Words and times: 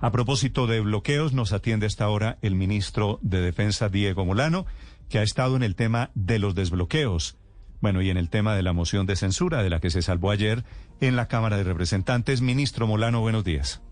A 0.00 0.12
propósito 0.12 0.68
de 0.68 0.80
bloqueos, 0.80 1.32
nos 1.32 1.52
atiende 1.52 1.86
esta 1.86 2.08
hora 2.08 2.38
el 2.40 2.54
ministro 2.54 3.18
de 3.20 3.40
Defensa, 3.40 3.88
Diego 3.88 4.24
Molano, 4.24 4.64
que 5.08 5.18
ha 5.18 5.22
estado 5.22 5.56
en 5.56 5.64
el 5.64 5.74
tema 5.74 6.10
de 6.14 6.38
los 6.38 6.54
desbloqueos. 6.54 7.36
Bueno, 7.80 8.00
y 8.00 8.10
en 8.10 8.16
el 8.16 8.30
tema 8.30 8.54
de 8.54 8.62
la 8.62 8.72
moción 8.72 9.06
de 9.06 9.16
censura 9.16 9.62
de 9.62 9.70
la 9.70 9.80
que 9.80 9.90
se 9.90 10.02
salvó 10.02 10.30
ayer 10.30 10.64
en 11.00 11.16
la 11.16 11.26
Cámara 11.26 11.56
de 11.56 11.64
Representantes. 11.64 12.42
Ministro 12.42 12.86
Molano, 12.86 13.20
buenos 13.20 13.42
días. 13.42 13.82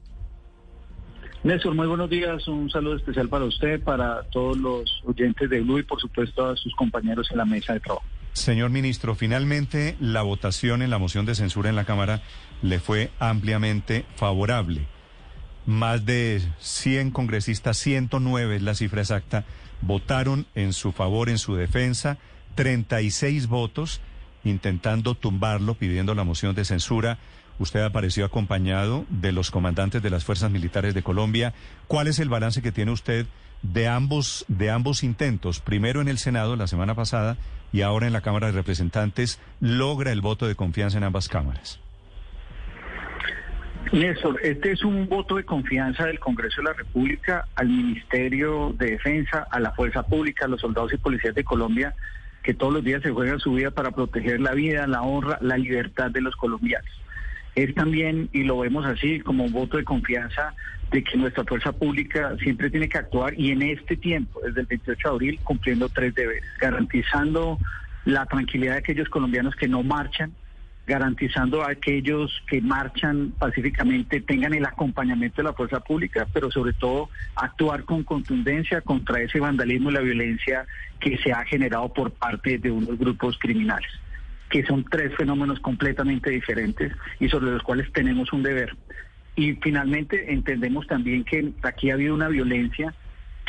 Néstor, 1.43 1.75
muy 1.75 1.89
buenos 1.89 2.11
días. 2.11 2.47
Un 2.47 2.71
saludo 2.71 2.97
especial 2.97 3.29
para 3.29 3.45
usted, 3.45 3.83
para 3.83 4.23
todos 4.31 4.57
los 4.57 5.03
oyentes 5.05 5.51
de 5.51 5.61
Blue 5.61 5.81
y 5.81 5.83
por 5.83 6.01
supuesto 6.01 6.47
a 6.47 6.57
sus 6.57 6.75
compañeros 6.77 7.29
en 7.33 7.39
la 7.39 7.45
mesa 7.45 7.73
de 7.73 7.81
trabajo. 7.81 8.05
Señor 8.33 8.71
ministro, 8.71 9.15
finalmente 9.15 9.97
la 9.99 10.23
votación 10.23 10.83
en 10.83 10.91
la 10.91 10.99
moción 10.99 11.25
de 11.25 11.35
censura 11.35 11.71
en 11.71 11.77
la 11.77 11.85
Cámara 11.85 12.23
le 12.63 12.81
fue 12.81 13.11
ampliamente 13.19 14.05
favorable. 14.17 14.87
Más 15.67 16.07
de 16.07 16.41
100 16.61 17.11
congresistas, 17.11 17.77
109 17.77 18.57
es 18.57 18.63
la 18.63 18.75
cifra 18.75 19.01
exacta, 19.01 19.45
votaron 19.83 20.47
en 20.55 20.73
su 20.73 20.93
favor, 20.93 21.29
en 21.29 21.39
su 21.39 21.57
defensa, 21.57 22.19
36 22.55 23.49
votos 23.49 24.01
intentando 24.45 25.15
tumbarlo, 25.15 25.75
pidiendo 25.75 26.15
la 26.15 26.25
moción 26.25 26.55
de 26.55 26.65
censura. 26.65 27.19
Usted 27.59 27.83
apareció 27.83 28.25
acompañado 28.25 29.07
de 29.09 29.33
los 29.33 29.51
comandantes 29.51 30.03
de 30.03 30.11
las 30.11 30.25
fuerzas 30.25 30.51
militares 30.51 30.95
de 30.95 31.03
Colombia. 31.03 31.55
¿Cuál 31.89 32.07
es 32.07 32.19
el 32.19 32.29
balance 32.29 32.63
que 32.63 32.73
tiene 32.73 32.93
usted 32.93 33.27
de 33.63 33.89
ambos, 33.89 34.45
de 34.49 34.71
ambos 34.71 35.03
intentos? 35.03 35.61
Primero 35.61 36.01
en 36.01 36.09
el 36.09 36.19
Senado 36.19 36.57
la 36.57 36.67
semana 36.67 36.95
pasada 36.95 37.37
y 37.73 37.81
ahora 37.81 38.07
en 38.07 38.13
la 38.13 38.21
Cámara 38.21 38.47
de 38.47 38.53
Representantes. 38.53 39.41
¿Logra 39.61 40.13
el 40.13 40.21
voto 40.21 40.47
de 40.47 40.55
confianza 40.55 40.99
en 40.99 41.05
ambas 41.05 41.29
cámaras? 41.29 41.81
Néstor, 43.93 44.41
este 44.43 44.73
es 44.73 44.85
un 44.85 45.09
voto 45.09 45.37
de 45.37 45.45
confianza 45.45 46.07
del 46.07 46.19
Congreso 46.19 46.61
de 46.61 46.69
la 46.69 46.73
República 46.73 47.47
al 47.55 47.69
Ministerio 47.69 48.75
de 48.77 48.93
Defensa, 48.93 49.47
a 49.51 49.61
la 49.61 49.71
Fuerza 49.73 50.03
Pública, 50.03 50.45
a 50.45 50.49
los 50.49 50.61
soldados 50.61 50.93
y 50.93 50.97
policías 50.97 51.35
de 51.35 51.45
Colombia, 51.45 51.95
que 52.43 52.53
todos 52.53 52.73
los 52.73 52.83
días 52.83 53.03
se 53.03 53.13
juegan 53.13 53.39
su 53.39 53.53
vida 53.53 53.71
para 53.71 53.93
proteger 53.93 54.41
la 54.41 54.53
vida, 54.53 54.87
la 54.87 55.03
honra, 55.03 55.39
la 55.41 55.57
libertad 55.57 56.11
de 56.11 56.21
los 56.21 56.35
colombianos. 56.35 56.91
Es 57.55 57.75
también, 57.75 58.29
y 58.33 58.43
lo 58.43 58.59
vemos 58.59 58.85
así, 58.85 59.21
como 59.21 59.45
un 59.45 59.53
voto 59.53 59.77
de 59.77 59.85
confianza 59.85 60.55
de 60.91 61.03
que 61.03 61.17
nuestra 61.17 61.45
fuerza 61.45 61.73
pública 61.73 62.37
siempre 62.43 62.71
tiene 62.71 62.89
que 62.89 62.99
actuar 62.99 63.35
y 63.39 63.53
en 63.53 63.63
este 63.63 63.97
tiempo, 63.97 64.41
desde 64.45 64.63
el 64.63 64.67
28 64.67 65.09
de 65.09 65.15
abril, 65.15 65.41
cumpliendo 65.45 65.89
tres 65.89 66.15
deberes, 66.15 66.45
garantizando 66.61 67.59
la 68.05 68.27
tranquilidad 68.27 68.73
de 68.73 68.79
aquellos 68.79 69.09
colombianos 69.09 69.55
que 69.55 69.69
no 69.69 69.83
marchan, 69.83 70.33
garantizando 70.87 71.63
a 71.63 71.71
aquellos 71.71 72.43
que 72.49 72.61
marchan 72.61 73.33
pacíficamente 73.39 74.21
tengan 74.21 74.55
el 74.55 74.65
acompañamiento 74.65 75.43
de 75.43 75.49
la 75.49 75.53
fuerza 75.53 75.81
pública, 75.81 76.27
pero 76.33 76.51
sobre 76.51 76.73
todo 76.75 77.11
actuar 77.35 77.85
con 77.85 78.05
contundencia 78.05 78.81
contra 78.81 79.21
ese 79.21 79.41
vandalismo 79.41 79.91
y 79.91 79.95
la 79.95 80.01
violencia 80.01 80.65
que 81.01 81.19
se 81.19 81.33
ha 81.33 81.45
generado 81.45 81.93
por 81.93 82.13
parte 82.13 82.59
de 82.59 82.71
unos 82.71 82.97
grupos 82.99 83.37
criminales, 83.39 83.91
que 84.49 84.65
son 84.65 84.85
tres 84.85 85.15
fenómenos 85.17 85.59
completamente 85.59 86.31
diferentes 86.31 86.93
y 87.19 87.29
sobre 87.29 87.51
los 87.51 87.63
cuales 87.63 87.93
tenemos 87.93 88.33
un 88.33 88.45
deber. 88.45 88.77
Y 89.35 89.55
finalmente 89.55 90.33
entendemos 90.33 90.87
también 90.87 91.25
que 91.25 91.53
aquí 91.63 91.91
ha 91.91 91.95
habido 91.95 92.15
una 92.15 92.29
violencia 92.29 92.95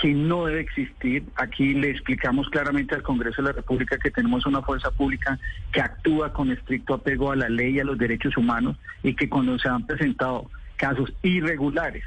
que 0.02 0.14
no 0.14 0.46
debe 0.46 0.62
existir. 0.62 1.24
Aquí 1.36 1.74
le 1.74 1.90
explicamos 1.90 2.50
claramente 2.50 2.96
al 2.96 3.04
Congreso 3.04 3.42
de 3.42 3.50
la 3.50 3.54
República 3.54 3.98
que 3.98 4.12
tenemos 4.12 4.46
una 4.46 4.62
fuerza 4.62 4.92
pública 4.92 5.40
que 5.72 5.82
actúa 5.82 6.32
con 6.34 6.52
estricto 6.52 6.94
apego 6.94 7.32
a 7.32 7.36
la 7.36 7.50
ley 7.50 7.76
y 7.76 7.80
a 7.80 7.84
los 7.84 7.98
derechos 7.98 8.38
humanos 8.38 8.78
y 9.04 9.16
que 9.16 9.28
cuando 9.28 9.58
se 9.58 9.70
han 9.70 9.86
presentado 9.86 10.50
casos 10.76 11.12
irregulares 11.24 12.04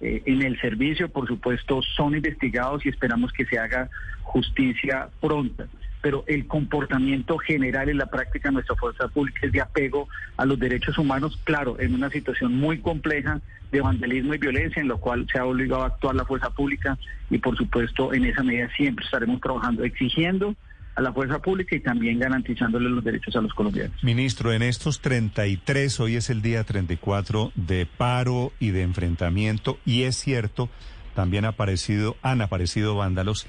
eh, 0.00 0.22
en 0.24 0.42
el 0.42 0.58
servicio, 0.60 1.08
por 1.08 1.28
supuesto, 1.28 1.82
son 1.82 2.16
investigados 2.16 2.84
y 2.86 2.88
esperamos 2.88 3.32
que 3.32 3.44
se 3.44 3.58
haga 3.58 3.90
justicia 4.22 5.08
pronta 5.20 5.66
pero 6.04 6.22
el 6.26 6.46
comportamiento 6.46 7.38
general 7.38 7.88
en 7.88 7.96
la 7.96 8.04
práctica 8.04 8.50
de 8.50 8.56
nuestra 8.56 8.76
fuerza 8.76 9.08
pública 9.08 9.46
es 9.46 9.52
de 9.52 9.62
apego 9.62 10.06
a 10.36 10.44
los 10.44 10.58
derechos 10.58 10.98
humanos, 10.98 11.40
claro, 11.44 11.80
en 11.80 11.94
una 11.94 12.10
situación 12.10 12.54
muy 12.54 12.80
compleja 12.80 13.40
de 13.72 13.80
vandalismo 13.80 14.34
y 14.34 14.38
violencia, 14.38 14.82
en 14.82 14.88
lo 14.88 14.98
cual 14.98 15.26
se 15.32 15.38
ha 15.38 15.46
obligado 15.46 15.82
a 15.82 15.86
actuar 15.86 16.14
la 16.14 16.26
fuerza 16.26 16.50
pública 16.50 16.98
y 17.30 17.38
por 17.38 17.56
supuesto 17.56 18.12
en 18.12 18.26
esa 18.26 18.42
medida 18.42 18.68
siempre 18.76 19.02
estaremos 19.02 19.40
trabajando, 19.40 19.82
exigiendo 19.82 20.54
a 20.94 21.00
la 21.00 21.10
fuerza 21.10 21.38
pública 21.38 21.74
y 21.74 21.80
también 21.80 22.18
garantizándole 22.18 22.90
los 22.90 23.02
derechos 23.02 23.34
a 23.36 23.40
los 23.40 23.54
colombianos. 23.54 24.04
Ministro, 24.04 24.52
en 24.52 24.60
estos 24.60 25.00
33, 25.00 26.00
hoy 26.00 26.16
es 26.16 26.28
el 26.28 26.42
día 26.42 26.64
34 26.64 27.52
de 27.54 27.86
paro 27.86 28.52
y 28.60 28.72
de 28.72 28.82
enfrentamiento, 28.82 29.78
y 29.86 30.02
es 30.02 30.16
cierto, 30.16 30.68
también 31.14 31.46
ha 31.46 31.48
aparecido, 31.48 32.18
han 32.20 32.42
aparecido 32.42 32.94
vándalos. 32.94 33.46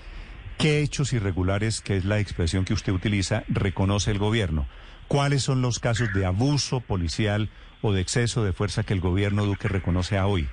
¿Qué 0.57 0.81
hechos 0.81 1.13
irregulares, 1.13 1.81
que 1.81 1.97
es 1.97 2.05
la 2.05 2.19
expresión 2.19 2.65
que 2.65 2.73
usted 2.73 2.93
utiliza, 2.93 3.43
reconoce 3.49 4.11
el 4.11 4.19
gobierno? 4.19 4.65
¿Cuáles 5.07 5.43
son 5.43 5.61
los 5.61 5.79
casos 5.79 6.13
de 6.13 6.25
abuso 6.25 6.79
policial 6.79 7.49
o 7.81 7.93
de 7.93 8.01
exceso 8.01 8.43
de 8.43 8.53
fuerza 8.53 8.83
que 8.83 8.93
el 8.93 9.01
gobierno 9.01 9.45
Duque 9.45 9.67
reconoce 9.67 10.17
a 10.17 10.27
hoy? 10.27 10.47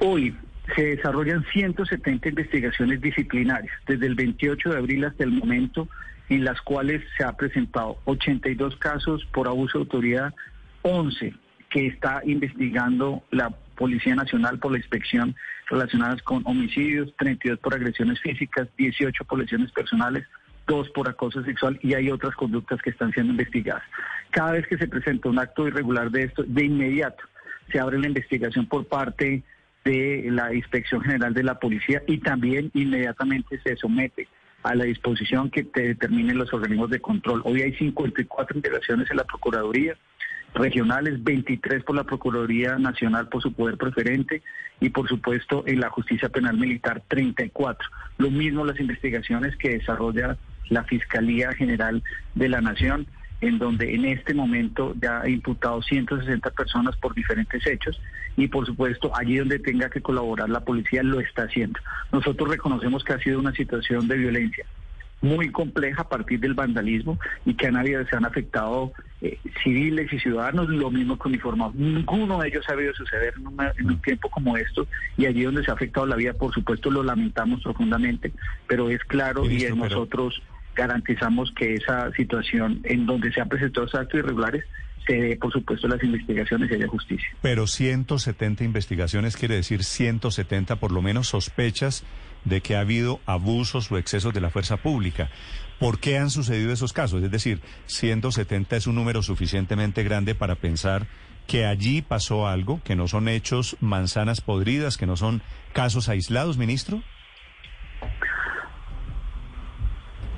Hoy 0.00 0.34
se 0.76 0.96
desarrollan 0.96 1.44
170 1.52 2.28
investigaciones 2.28 3.00
disciplinarias 3.00 3.74
desde 3.86 4.06
el 4.06 4.14
28 4.14 4.70
de 4.70 4.78
abril 4.78 5.04
hasta 5.04 5.24
el 5.24 5.32
momento 5.32 5.88
en 6.28 6.44
las 6.44 6.60
cuales 6.60 7.02
se 7.16 7.24
ha 7.24 7.32
presentado 7.32 7.98
82 8.04 8.76
casos 8.76 9.24
por 9.32 9.48
abuso 9.48 9.78
de 9.78 9.82
autoridad, 9.82 10.34
11 10.82 11.34
que 11.70 11.86
está 11.86 12.22
investigando 12.24 13.22
la 13.30 13.50
Policía 13.78 14.14
Nacional 14.16 14.58
por 14.58 14.72
la 14.72 14.78
inspección 14.78 15.36
relacionadas 15.70 16.20
con 16.22 16.42
homicidios, 16.44 17.14
32 17.16 17.60
por 17.60 17.74
agresiones 17.74 18.20
físicas, 18.20 18.68
18 18.76 19.24
por 19.24 19.38
lesiones 19.38 19.70
personales, 19.72 20.26
2 20.66 20.90
por 20.90 21.08
acoso 21.08 21.42
sexual 21.44 21.78
y 21.82 21.94
hay 21.94 22.10
otras 22.10 22.34
conductas 22.34 22.82
que 22.82 22.90
están 22.90 23.12
siendo 23.12 23.32
investigadas. 23.32 23.84
Cada 24.30 24.52
vez 24.52 24.66
que 24.66 24.76
se 24.76 24.88
presenta 24.88 25.28
un 25.28 25.38
acto 25.38 25.68
irregular 25.68 26.10
de 26.10 26.24
esto, 26.24 26.42
de 26.42 26.64
inmediato 26.64 27.22
se 27.70 27.78
abre 27.78 27.98
la 27.98 28.08
investigación 28.08 28.66
por 28.66 28.86
parte 28.86 29.42
de 29.84 30.28
la 30.30 30.52
Inspección 30.52 31.00
General 31.02 31.32
de 31.32 31.44
la 31.44 31.58
Policía 31.58 32.02
y 32.06 32.18
también 32.18 32.70
inmediatamente 32.74 33.60
se 33.62 33.76
somete 33.76 34.28
a 34.62 34.74
la 34.74 34.84
disposición 34.84 35.50
que 35.50 35.62
determinen 35.62 36.36
los 36.36 36.52
organismos 36.52 36.90
de 36.90 37.00
control. 37.00 37.42
Hoy 37.44 37.62
hay 37.62 37.74
54 37.74 38.56
integraciones 38.56 39.10
en 39.10 39.16
la 39.16 39.24
Procuraduría, 39.24 39.96
regionales, 40.54 41.22
23 41.22 41.84
por 41.84 41.96
la 41.96 42.04
Procuraduría 42.04 42.78
Nacional 42.78 43.28
por 43.28 43.42
su 43.42 43.52
poder 43.52 43.76
preferente 43.76 44.42
y 44.80 44.90
por 44.90 45.08
supuesto 45.08 45.64
en 45.66 45.80
la 45.80 45.90
Justicia 45.90 46.28
Penal 46.28 46.56
Militar 46.56 47.02
34. 47.08 47.88
Lo 48.18 48.30
mismo 48.30 48.64
las 48.64 48.80
investigaciones 48.80 49.56
que 49.56 49.70
desarrolla 49.70 50.36
la 50.68 50.84
Fiscalía 50.84 51.52
General 51.52 52.02
de 52.34 52.48
la 52.48 52.60
Nación, 52.60 53.06
en 53.40 53.58
donde 53.58 53.94
en 53.94 54.04
este 54.04 54.34
momento 54.34 54.94
ya 55.00 55.20
ha 55.20 55.28
imputado 55.28 55.80
160 55.82 56.50
personas 56.50 56.96
por 56.96 57.14
diferentes 57.14 57.64
hechos 57.66 58.00
y 58.36 58.48
por 58.48 58.66
supuesto 58.66 59.12
allí 59.16 59.38
donde 59.38 59.58
tenga 59.58 59.90
que 59.90 60.00
colaborar 60.00 60.48
la 60.48 60.60
policía 60.60 61.02
lo 61.02 61.20
está 61.20 61.44
haciendo. 61.44 61.78
Nosotros 62.12 62.48
reconocemos 62.48 63.04
que 63.04 63.12
ha 63.12 63.18
sido 63.18 63.38
una 63.38 63.52
situación 63.52 64.08
de 64.08 64.16
violencia 64.16 64.66
muy 65.20 65.50
compleja 65.50 66.02
a 66.02 66.08
partir 66.08 66.40
del 66.40 66.54
vandalismo 66.54 67.18
y 67.44 67.54
que 67.54 67.66
han 67.66 67.76
habido, 67.76 68.04
se 68.06 68.16
han 68.16 68.24
afectado 68.24 68.92
eh, 69.20 69.38
civiles 69.62 70.12
y 70.12 70.18
ciudadanos, 70.18 70.68
lo 70.68 70.90
mismo 70.90 71.18
que 71.18 71.28
uniformados. 71.28 71.74
Ninguno 71.74 72.38
de 72.38 72.48
ellos 72.48 72.64
ha 72.68 72.72
habido 72.72 72.94
suceder 72.94 73.34
en, 73.36 73.86
un 73.86 74.02
tiempo 74.02 74.30
como 74.30 74.56
esto 74.56 74.86
y 75.16 75.26
allí 75.26 75.42
donde 75.42 75.64
se 75.64 75.70
ha 75.70 75.74
afectado 75.74 76.06
la 76.06 76.16
vida, 76.16 76.34
por 76.34 76.52
supuesto, 76.54 76.90
lo 76.90 77.02
lamentamos 77.02 77.62
profundamente, 77.62 78.32
pero 78.66 78.90
es 78.90 79.02
claro 79.04 79.44
y 79.44 79.64
en 79.64 79.78
nosotros 79.78 80.40
garantizamos 80.76 81.50
que 81.52 81.74
esa 81.74 82.12
situación 82.12 82.80
en 82.84 83.04
donde 83.04 83.32
se 83.32 83.40
han 83.40 83.48
presentado 83.48 83.86
esos 83.86 84.00
actos 84.00 84.20
irregulares 84.20 84.64
se 85.08 85.14
dé, 85.14 85.36
por 85.36 85.50
supuesto, 85.52 85.88
las 85.88 86.02
investigaciones 86.04 86.70
y 86.70 86.74
haya 86.74 86.86
justicia. 86.86 87.28
Pero 87.40 87.66
170 87.66 88.62
investigaciones 88.62 89.36
quiere 89.36 89.56
decir 89.56 89.82
170 89.82 90.76
por 90.76 90.92
lo 90.92 91.02
menos 91.02 91.28
sospechas 91.28 92.04
de 92.44 92.60
que 92.60 92.76
ha 92.76 92.80
habido 92.80 93.20
abusos 93.26 93.90
o 93.90 93.98
excesos 93.98 94.34
de 94.34 94.40
la 94.40 94.50
fuerza 94.50 94.78
pública. 94.78 95.30
¿Por 95.78 96.00
qué 96.00 96.18
han 96.18 96.30
sucedido 96.30 96.72
esos 96.72 96.92
casos? 96.92 97.22
Es 97.22 97.30
decir, 97.30 97.60
170 97.86 98.76
es 98.76 98.86
un 98.86 98.96
número 98.96 99.22
suficientemente 99.22 100.02
grande 100.02 100.34
para 100.34 100.56
pensar 100.56 101.06
que 101.46 101.64
allí 101.64 102.02
pasó 102.02 102.46
algo, 102.46 102.80
que 102.84 102.96
no 102.96 103.08
son 103.08 103.28
hechos 103.28 103.76
manzanas 103.80 104.40
podridas, 104.40 104.98
que 104.98 105.06
no 105.06 105.16
son 105.16 105.40
casos 105.72 106.08
aislados, 106.08 106.58
ministro. 106.58 107.02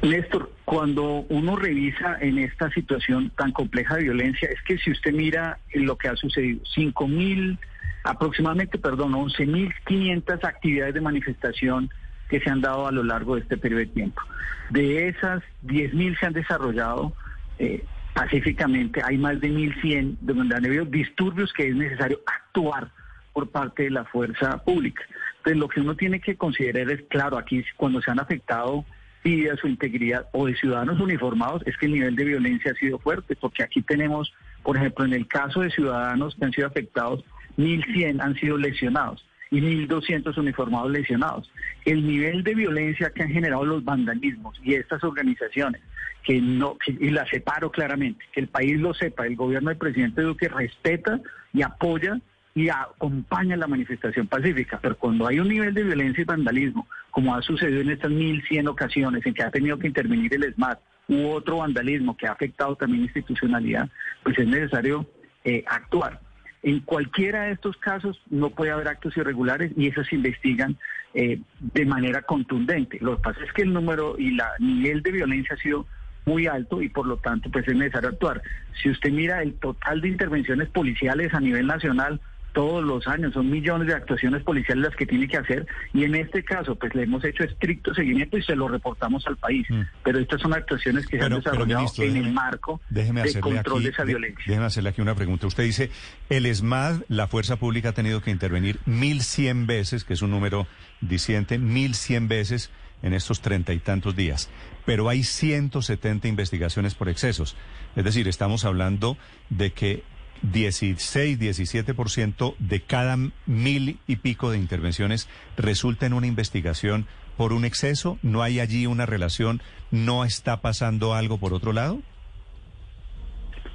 Néstor, 0.02 0.52
cuando 0.64 1.26
uno 1.28 1.56
revisa 1.56 2.16
en 2.20 2.38
esta 2.38 2.70
situación 2.70 3.30
tan 3.36 3.52
compleja 3.52 3.96
de 3.96 4.04
violencia, 4.04 4.48
es 4.48 4.62
que 4.62 4.78
si 4.78 4.92
usted 4.92 5.12
mira 5.12 5.58
lo 5.74 5.96
que 5.96 6.08
ha 6.08 6.16
sucedido, 6.16 6.62
5 6.74 7.08
mil, 7.08 7.58
aproximadamente, 8.04 8.78
perdón, 8.78 9.12
11.500 9.12 10.44
actividades 10.44 10.94
de 10.94 11.00
manifestación 11.00 11.90
que 12.28 12.40
se 12.40 12.48
han 12.48 12.60
dado 12.60 12.86
a 12.86 12.92
lo 12.92 13.02
largo 13.02 13.34
de 13.34 13.42
este 13.42 13.56
periodo 13.56 13.80
de 13.80 13.86
tiempo. 13.86 14.22
De 14.70 15.08
esas, 15.08 15.42
10.000 15.66 16.18
se 16.18 16.26
han 16.26 16.32
desarrollado 16.32 17.12
eh, 17.58 17.84
pacíficamente, 18.14 19.02
hay 19.04 19.18
más 19.18 19.40
de 19.40 19.50
1.100 19.50 20.18
donde 20.20 20.54
han 20.54 20.64
habido 20.64 20.84
disturbios 20.84 21.52
que 21.52 21.68
es 21.68 21.74
necesario 21.74 22.20
actuar 22.26 22.90
por 23.32 23.48
parte 23.50 23.84
de 23.84 23.90
la 23.90 24.04
fuerza 24.04 24.58
pública. 24.64 25.02
Entonces, 25.38 25.58
lo 25.58 25.68
que 25.68 25.80
uno 25.80 25.94
tiene 25.96 26.20
que 26.20 26.36
considerar 26.36 26.90
es, 26.90 27.02
claro, 27.08 27.38
aquí 27.38 27.64
cuando 27.76 28.00
se 28.02 28.10
han 28.10 28.20
afectado 28.20 28.84
vidas 29.22 29.58
su 29.60 29.68
integridad 29.68 30.28
o 30.32 30.46
de 30.46 30.56
ciudadanos 30.56 31.00
uniformados, 31.00 31.62
es 31.66 31.76
que 31.76 31.86
el 31.86 31.92
nivel 31.92 32.16
de 32.16 32.24
violencia 32.24 32.72
ha 32.72 32.74
sido 32.74 32.98
fuerte, 32.98 33.36
porque 33.36 33.62
aquí 33.62 33.82
tenemos, 33.82 34.32
por 34.62 34.76
ejemplo, 34.76 35.04
en 35.04 35.12
el 35.12 35.26
caso 35.26 35.60
de 35.60 35.70
ciudadanos 35.70 36.34
que 36.36 36.44
han 36.44 36.52
sido 36.52 36.66
afectados, 36.66 37.24
1.100 37.60 38.22
han 38.22 38.34
sido 38.36 38.56
lesionados 38.56 39.24
y 39.50 39.60
1.200 39.60 40.36
uniformados 40.38 40.90
lesionados. 40.90 41.50
El 41.84 42.06
nivel 42.06 42.44
de 42.44 42.54
violencia 42.54 43.10
que 43.10 43.22
han 43.22 43.30
generado 43.30 43.64
los 43.64 43.84
vandalismos 43.84 44.60
y 44.62 44.74
estas 44.74 45.02
organizaciones, 45.02 45.80
que 46.22 46.40
no, 46.40 46.76
y 46.86 47.10
la 47.10 47.26
separo 47.26 47.70
claramente, 47.70 48.24
que 48.32 48.40
el 48.40 48.48
país 48.48 48.78
lo 48.78 48.94
sepa, 48.94 49.26
el 49.26 49.36
gobierno 49.36 49.70
del 49.70 49.78
presidente 49.78 50.22
Duque 50.22 50.48
respeta 50.48 51.20
y 51.52 51.62
apoya 51.62 52.20
y 52.54 52.68
acompaña 52.68 53.56
la 53.56 53.66
manifestación 53.66 54.26
pacífica, 54.26 54.78
pero 54.82 54.96
cuando 54.96 55.26
hay 55.26 55.38
un 55.38 55.48
nivel 55.48 55.72
de 55.72 55.84
violencia 55.84 56.22
y 56.22 56.24
vandalismo, 56.24 56.86
como 57.10 57.34
ha 57.34 57.42
sucedido 57.42 57.80
en 57.80 57.90
estas 57.90 58.10
1.100 58.10 58.68
ocasiones 58.68 59.24
en 59.24 59.34
que 59.34 59.42
ha 59.42 59.50
tenido 59.50 59.78
que 59.78 59.86
intervenir 59.86 60.34
el 60.34 60.44
ESMAD, 60.44 60.78
u 61.10 61.28
otro 61.30 61.58
vandalismo 61.58 62.16
que 62.16 62.26
ha 62.26 62.32
afectado 62.32 62.76
también 62.76 63.02
institucionalidad, 63.02 63.88
pues 64.22 64.38
es 64.38 64.46
necesario 64.46 65.04
eh, 65.44 65.64
actuar. 65.66 66.20
En 66.62 66.80
cualquiera 66.80 67.44
de 67.44 67.52
estos 67.52 67.76
casos 67.78 68.20
no 68.28 68.50
puede 68.50 68.70
haber 68.70 68.88
actos 68.88 69.16
irregulares 69.16 69.72
y 69.76 69.86
esos 69.86 70.06
se 70.06 70.16
investigan 70.16 70.76
eh, 71.14 71.40
de 71.58 71.86
manera 71.86 72.22
contundente. 72.22 72.98
Lo 73.00 73.16
que 73.16 73.22
pasa 73.22 73.40
es 73.44 73.52
que 73.52 73.62
el 73.62 73.72
número 73.72 74.16
y 74.18 74.34
la 74.34 74.50
nivel 74.58 75.02
de 75.02 75.12
violencia 75.12 75.56
ha 75.56 75.62
sido 75.62 75.86
muy 76.26 76.46
alto 76.46 76.82
y 76.82 76.88
por 76.88 77.06
lo 77.06 77.16
tanto 77.16 77.50
pues 77.50 77.66
es 77.66 77.74
necesario 77.74 78.10
actuar. 78.10 78.42
Si 78.82 78.90
usted 78.90 79.10
mira 79.10 79.42
el 79.42 79.54
total 79.54 80.00
de 80.00 80.08
intervenciones 80.08 80.68
policiales 80.68 81.32
a 81.34 81.40
nivel 81.40 81.66
nacional, 81.66 82.20
todos 82.52 82.84
los 82.84 83.06
años, 83.06 83.32
son 83.34 83.50
millones 83.50 83.88
de 83.88 83.94
actuaciones 83.94 84.42
policiales 84.42 84.84
las 84.84 84.96
que 84.96 85.06
tiene 85.06 85.28
que 85.28 85.36
hacer 85.36 85.66
y 85.92 86.04
en 86.04 86.14
este 86.14 86.42
caso 86.42 86.74
pues 86.76 86.94
le 86.94 87.04
hemos 87.04 87.24
hecho 87.24 87.44
estricto 87.44 87.94
seguimiento 87.94 88.36
y 88.36 88.42
se 88.42 88.56
lo 88.56 88.68
reportamos 88.68 89.26
al 89.26 89.36
país. 89.36 89.66
Mm. 89.70 89.82
Pero 90.02 90.18
estas 90.18 90.40
son 90.40 90.54
actuaciones 90.54 91.06
que 91.06 91.18
se 91.18 91.24
han 91.24 91.34
desarrollado 91.34 91.86
en 91.98 92.16
el 92.16 92.32
marco 92.32 92.80
de 92.90 93.40
control 93.40 93.82
de 93.84 93.90
esa 93.90 94.04
violencia. 94.04 94.44
Déjeme 94.46 94.66
hacerle 94.66 94.90
aquí 94.90 95.00
una 95.00 95.14
pregunta. 95.14 95.46
Usted 95.46 95.64
dice, 95.64 95.90
el 96.28 96.46
ESMAD, 96.46 97.02
la 97.08 97.26
fuerza 97.26 97.56
pública 97.56 97.90
ha 97.90 97.92
tenido 97.92 98.20
que 98.20 98.30
intervenir 98.30 98.78
1.100 98.86 99.66
veces, 99.66 100.04
que 100.04 100.14
es 100.14 100.22
un 100.22 100.30
número 100.30 100.66
diciente, 101.00 101.58
1.100 101.58 102.28
veces 102.28 102.70
en 103.02 103.14
estos 103.14 103.40
treinta 103.40 103.72
y 103.72 103.78
tantos 103.78 104.16
días. 104.16 104.50
Pero 104.84 105.08
hay 105.08 105.22
170 105.22 106.28
investigaciones 106.28 106.94
por 106.94 107.08
excesos. 107.08 107.56
Es 107.96 108.04
decir, 108.04 108.28
estamos 108.28 108.64
hablando 108.64 109.16
de 109.48 109.72
que 109.72 110.02
16, 110.42 111.38
17% 111.38 112.54
de 112.58 112.80
cada 112.80 113.16
mil 113.46 113.98
y 114.06 114.16
pico 114.16 114.50
de 114.50 114.58
intervenciones 114.58 115.28
resulta 115.56 116.06
en 116.06 116.12
una 116.12 116.26
investigación 116.26 117.06
por 117.36 117.52
un 117.52 117.64
exceso. 117.64 118.18
¿No 118.22 118.42
hay 118.42 118.60
allí 118.60 118.86
una 118.86 119.06
relación? 119.06 119.62
¿No 119.90 120.24
está 120.24 120.60
pasando 120.60 121.14
algo 121.14 121.38
por 121.38 121.54
otro 121.54 121.72
lado? 121.72 122.00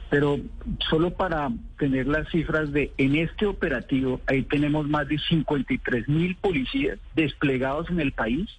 Pero 0.10 0.40
solo 0.90 1.12
para 1.12 1.50
tener 1.78 2.08
las 2.08 2.30
cifras 2.30 2.72
de 2.72 2.92
en 2.98 3.16
este 3.16 3.46
operativo, 3.46 4.22
ahí 4.28 4.44
tenemos 4.44 4.88
más 4.88 5.08
de 5.08 5.18
53 5.18 6.08
mil 6.08 6.36
policías 6.36 7.00
desplegados 7.16 7.90
en 7.90 8.00
el 8.00 8.12
país 8.12 8.50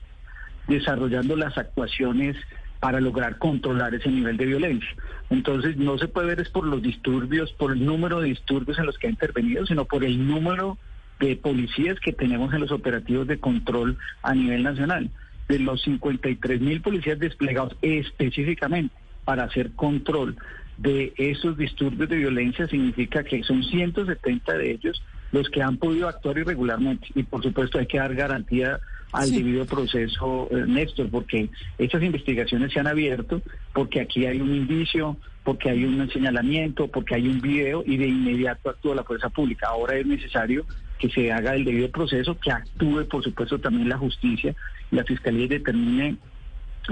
desarrollando 0.68 1.36
las 1.36 1.56
actuaciones 1.56 2.36
para 2.80 3.00
lograr 3.00 3.38
controlar 3.38 3.94
ese 3.94 4.10
nivel 4.10 4.36
de 4.36 4.46
violencia. 4.46 4.88
Entonces 5.30 5.76
no 5.76 5.98
se 5.98 6.08
puede 6.08 6.28
ver 6.28 6.40
es 6.40 6.50
por 6.50 6.66
los 6.66 6.82
disturbios, 6.82 7.52
por 7.52 7.72
el 7.72 7.84
número 7.84 8.20
de 8.20 8.28
disturbios 8.28 8.78
en 8.78 8.86
los 8.86 8.98
que 8.98 9.06
ha 9.06 9.10
intervenido, 9.10 9.66
sino 9.66 9.84
por 9.84 10.04
el 10.04 10.26
número 10.26 10.78
de 11.18 11.36
policías 11.36 11.98
que 12.00 12.12
tenemos 12.12 12.52
en 12.52 12.60
los 12.60 12.70
operativos 12.70 13.26
de 13.26 13.38
control 13.38 13.96
a 14.22 14.34
nivel 14.34 14.62
nacional. 14.62 15.10
De 15.48 15.58
los 15.58 15.82
53 15.82 16.60
mil 16.60 16.80
policías 16.80 17.18
desplegados 17.18 17.76
específicamente 17.80 18.94
para 19.24 19.44
hacer 19.44 19.72
control 19.72 20.36
de 20.76 21.14
esos 21.16 21.56
disturbios 21.56 22.08
de 22.08 22.16
violencia, 22.16 22.66
significa 22.68 23.24
que 23.24 23.42
son 23.42 23.62
170 23.62 24.52
de 24.58 24.70
ellos 24.72 25.02
los 25.32 25.48
que 25.48 25.62
han 25.62 25.76
podido 25.76 26.08
actuar 26.08 26.38
irregularmente. 26.38 27.08
Y 27.14 27.22
por 27.22 27.42
supuesto 27.42 27.78
hay 27.78 27.86
que 27.86 27.98
dar 27.98 28.14
garantía 28.14 28.80
al 29.12 29.30
debido 29.30 29.64
proceso, 29.66 30.48
eh, 30.50 30.64
Néstor, 30.66 31.08
porque 31.10 31.48
estas 31.78 32.02
investigaciones 32.02 32.72
se 32.72 32.80
han 32.80 32.86
abierto, 32.86 33.40
porque 33.72 34.00
aquí 34.00 34.26
hay 34.26 34.40
un 34.40 34.54
indicio, 34.54 35.16
porque 35.44 35.70
hay 35.70 35.84
un 35.84 36.10
señalamiento, 36.10 36.88
porque 36.88 37.14
hay 37.14 37.28
un 37.28 37.40
video 37.40 37.82
y 37.86 37.96
de 37.96 38.08
inmediato 38.08 38.70
actúa 38.70 38.94
la 38.94 39.04
fuerza 39.04 39.28
pública. 39.30 39.68
Ahora 39.68 39.96
es 39.96 40.06
necesario 40.06 40.66
que 40.98 41.08
se 41.10 41.32
haga 41.32 41.54
el 41.54 41.64
debido 41.64 41.90
proceso, 41.90 42.38
que 42.38 42.50
actúe, 42.50 43.06
por 43.08 43.22
supuesto, 43.22 43.58
también 43.58 43.88
la 43.88 43.98
justicia, 43.98 44.54
la 44.90 45.04
fiscalía 45.04 45.44
y 45.44 45.48
determine 45.48 46.16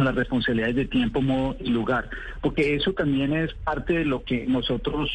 las 0.02 0.14
responsabilidades 0.14 0.76
de 0.76 0.84
tiempo, 0.86 1.22
modo 1.22 1.56
y 1.60 1.70
lugar, 1.70 2.08
porque 2.40 2.74
eso 2.74 2.92
también 2.92 3.32
es 3.32 3.54
parte 3.54 3.92
de 3.92 4.04
lo 4.04 4.24
que 4.24 4.46
nosotros 4.46 5.10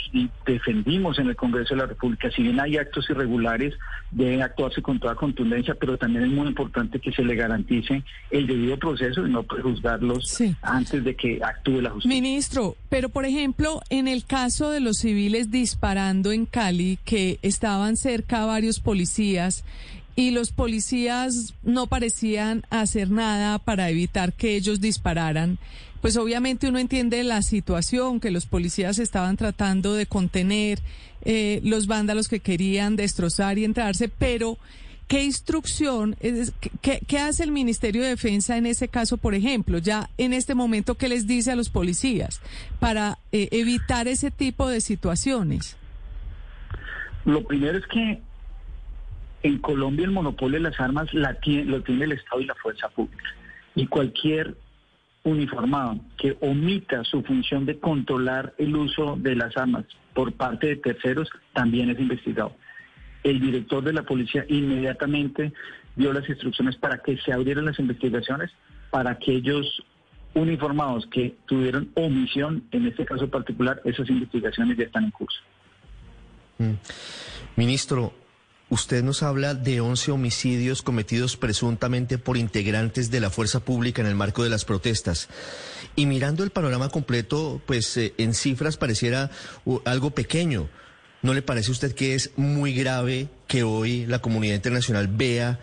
defendimos 0.45 1.19
en 1.19 1.27
el 1.27 1.35
Congreso 1.35 1.75
de 1.75 1.81
la 1.81 1.87
República. 1.87 2.31
Si 2.31 2.43
bien 2.43 2.59
hay 2.59 2.77
actos 2.77 3.09
irregulares, 3.09 3.73
deben 4.11 4.41
actuarse 4.41 4.81
con 4.81 4.99
toda 4.99 5.15
contundencia, 5.15 5.75
pero 5.75 5.97
también 5.97 6.25
es 6.25 6.31
muy 6.31 6.47
importante 6.47 6.99
que 6.99 7.11
se 7.11 7.23
le 7.23 7.35
garantice 7.35 8.03
el 8.31 8.47
debido 8.47 8.77
proceso 8.77 9.25
y 9.27 9.31
no 9.31 9.43
prejuzgarlos 9.43 10.41
antes 10.61 11.03
de 11.03 11.15
que 11.15 11.39
actúe 11.43 11.81
la 11.81 11.89
justicia. 11.89 12.21
Ministro, 12.21 12.75
pero 12.89 13.09
por 13.09 13.25
ejemplo, 13.25 13.81
en 13.89 14.07
el 14.07 14.25
caso 14.25 14.69
de 14.69 14.79
los 14.79 14.97
civiles 14.97 15.51
disparando 15.51 16.31
en 16.31 16.45
Cali, 16.45 16.99
que 17.03 17.39
estaban 17.41 17.97
cerca 17.97 18.45
varios 18.45 18.79
policías, 18.79 19.63
y 20.19 20.31
los 20.31 20.51
policías 20.51 21.53
no 21.63 21.87
parecían 21.87 22.63
hacer 22.69 23.09
nada 23.09 23.57
para 23.57 23.89
evitar 23.89 24.33
que 24.33 24.57
ellos 24.57 24.81
dispararan. 24.81 25.59
Pues 26.01 26.17
obviamente 26.17 26.67
uno 26.67 26.77
entiende 26.77 27.23
la 27.23 27.41
situación, 27.41 28.19
que 28.19 28.29
los 28.29 28.45
policías 28.45 28.99
estaban 28.99 29.37
tratando 29.37 29.93
de 29.93 30.07
contener 30.07 30.79
eh, 31.21 31.61
los 31.63 31.87
vándalos 31.87 32.27
que 32.27 32.41
querían 32.41 32.97
destrozar 32.97 33.57
y 33.59 33.63
entrarse, 33.63 34.09
pero 34.09 34.57
¿qué 35.07 35.23
instrucción, 35.23 36.17
qué, 36.81 37.17
hace 37.17 37.43
el 37.43 37.53
Ministerio 37.53 38.01
de 38.01 38.09
Defensa 38.09 38.57
en 38.57 38.65
ese 38.65 38.89
caso, 38.89 39.15
por 39.15 39.35
ejemplo? 39.35 39.77
Ya 39.77 40.09
en 40.17 40.33
este 40.33 40.53
momento, 40.53 40.95
¿qué 40.95 41.07
les 41.07 41.27
dice 41.27 41.53
a 41.53 41.55
los 41.55 41.69
policías 41.69 42.41
para 42.81 43.19
eh, 43.31 43.47
evitar 43.53 44.09
ese 44.09 44.31
tipo 44.31 44.67
de 44.67 44.81
situaciones? 44.81 45.77
Lo 47.23 47.41
primero 47.45 47.77
es 47.77 47.85
que 47.87 48.28
en 49.43 49.57
Colombia 49.59 50.05
el 50.05 50.11
monopolio 50.11 50.57
de 50.57 50.69
las 50.69 50.79
armas 50.79 51.13
la 51.13 51.35
tiene, 51.35 51.65
lo 51.65 51.81
tiene 51.81 52.05
el 52.05 52.13
Estado 52.13 52.41
y 52.41 52.45
la 52.45 52.55
fuerza 52.55 52.89
pública. 52.89 53.23
Y 53.75 53.87
cualquier 53.87 54.55
uniformado 55.23 55.99
que 56.17 56.37
omita 56.41 57.03
su 57.03 57.21
función 57.23 57.65
de 57.65 57.79
controlar 57.79 58.53
el 58.57 58.75
uso 58.75 59.15
de 59.17 59.35
las 59.35 59.55
armas 59.57 59.85
por 60.13 60.33
parte 60.33 60.67
de 60.67 60.75
terceros 60.77 61.29
también 61.53 61.89
es 61.89 61.99
investigado. 61.99 62.55
El 63.23 63.39
director 63.39 63.83
de 63.83 63.93
la 63.93 64.03
policía 64.03 64.45
inmediatamente 64.47 65.51
dio 65.95 66.13
las 66.13 66.27
instrucciones 66.29 66.77
para 66.77 66.99
que 66.99 67.17
se 67.17 67.33
abrieran 67.33 67.65
las 67.65 67.79
investigaciones 67.79 68.51
para 68.89 69.11
aquellos 69.11 69.83
uniformados 70.33 71.07
que 71.07 71.35
tuvieron 71.45 71.91
omisión, 71.95 72.63
en 72.71 72.87
este 72.87 73.05
caso 73.05 73.29
particular, 73.29 73.81
esas 73.83 74.09
investigaciones 74.09 74.77
ya 74.77 74.85
están 74.85 75.05
en 75.05 75.11
curso. 75.11 75.39
Mm. 76.59 76.73
Ministro, 77.55 78.13
Usted 78.69 79.03
nos 79.03 79.23
habla 79.23 79.55
de 79.55 79.81
11 79.81 80.11
homicidios 80.11 80.83
cometidos 80.83 81.37
presuntamente 81.37 82.19
por 82.19 82.37
integrantes 82.37 83.09
de 83.09 83.19
la 83.19 83.31
fuerza 83.31 83.61
pública 83.61 84.01
en 84.01 84.07
el 84.07 84.13
marco 84.13 84.43
de 84.43 84.51
las 84.51 84.63
protestas. 84.63 85.27
Y 85.95 86.05
mirando 86.05 86.43
el 86.43 86.51
panorama 86.51 86.89
completo, 86.89 87.59
pues 87.65 87.97
eh, 87.97 88.13
en 88.19 88.35
cifras 88.35 88.77
pareciera 88.77 89.31
algo 89.85 90.11
pequeño. 90.11 90.69
¿No 91.23 91.33
le 91.33 91.41
parece 91.41 91.69
a 91.69 91.71
usted 91.71 91.95
que 91.95 92.13
es 92.13 92.31
muy 92.37 92.73
grave 92.73 93.27
que 93.47 93.63
hoy 93.63 94.05
la 94.05 94.19
comunidad 94.19 94.55
internacional 94.55 95.07
vea 95.07 95.59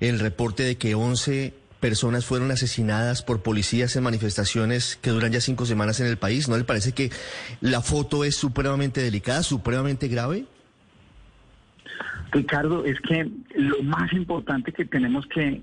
el 0.00 0.18
reporte 0.18 0.62
de 0.62 0.76
que 0.76 0.94
11 0.94 1.54
personas 1.80 2.26
fueron 2.26 2.50
asesinadas 2.50 3.22
por 3.22 3.42
policías 3.42 3.96
en 3.96 4.04
manifestaciones 4.04 4.98
que 5.00 5.10
duran 5.10 5.32
ya 5.32 5.40
cinco 5.40 5.64
semanas 5.64 6.00
en 6.00 6.06
el 6.06 6.18
país? 6.18 6.48
¿No 6.48 6.58
le 6.58 6.64
parece 6.64 6.92
que 6.92 7.10
la 7.62 7.80
foto 7.80 8.24
es 8.24 8.36
supremamente 8.36 9.00
delicada, 9.00 9.42
supremamente 9.42 10.06
grave? 10.06 10.44
Ricardo, 12.32 12.84
es 12.84 12.98
que 13.00 13.30
lo 13.54 13.82
más 13.82 14.12
importante 14.12 14.72
que 14.72 14.86
tenemos 14.86 15.26
que 15.26 15.62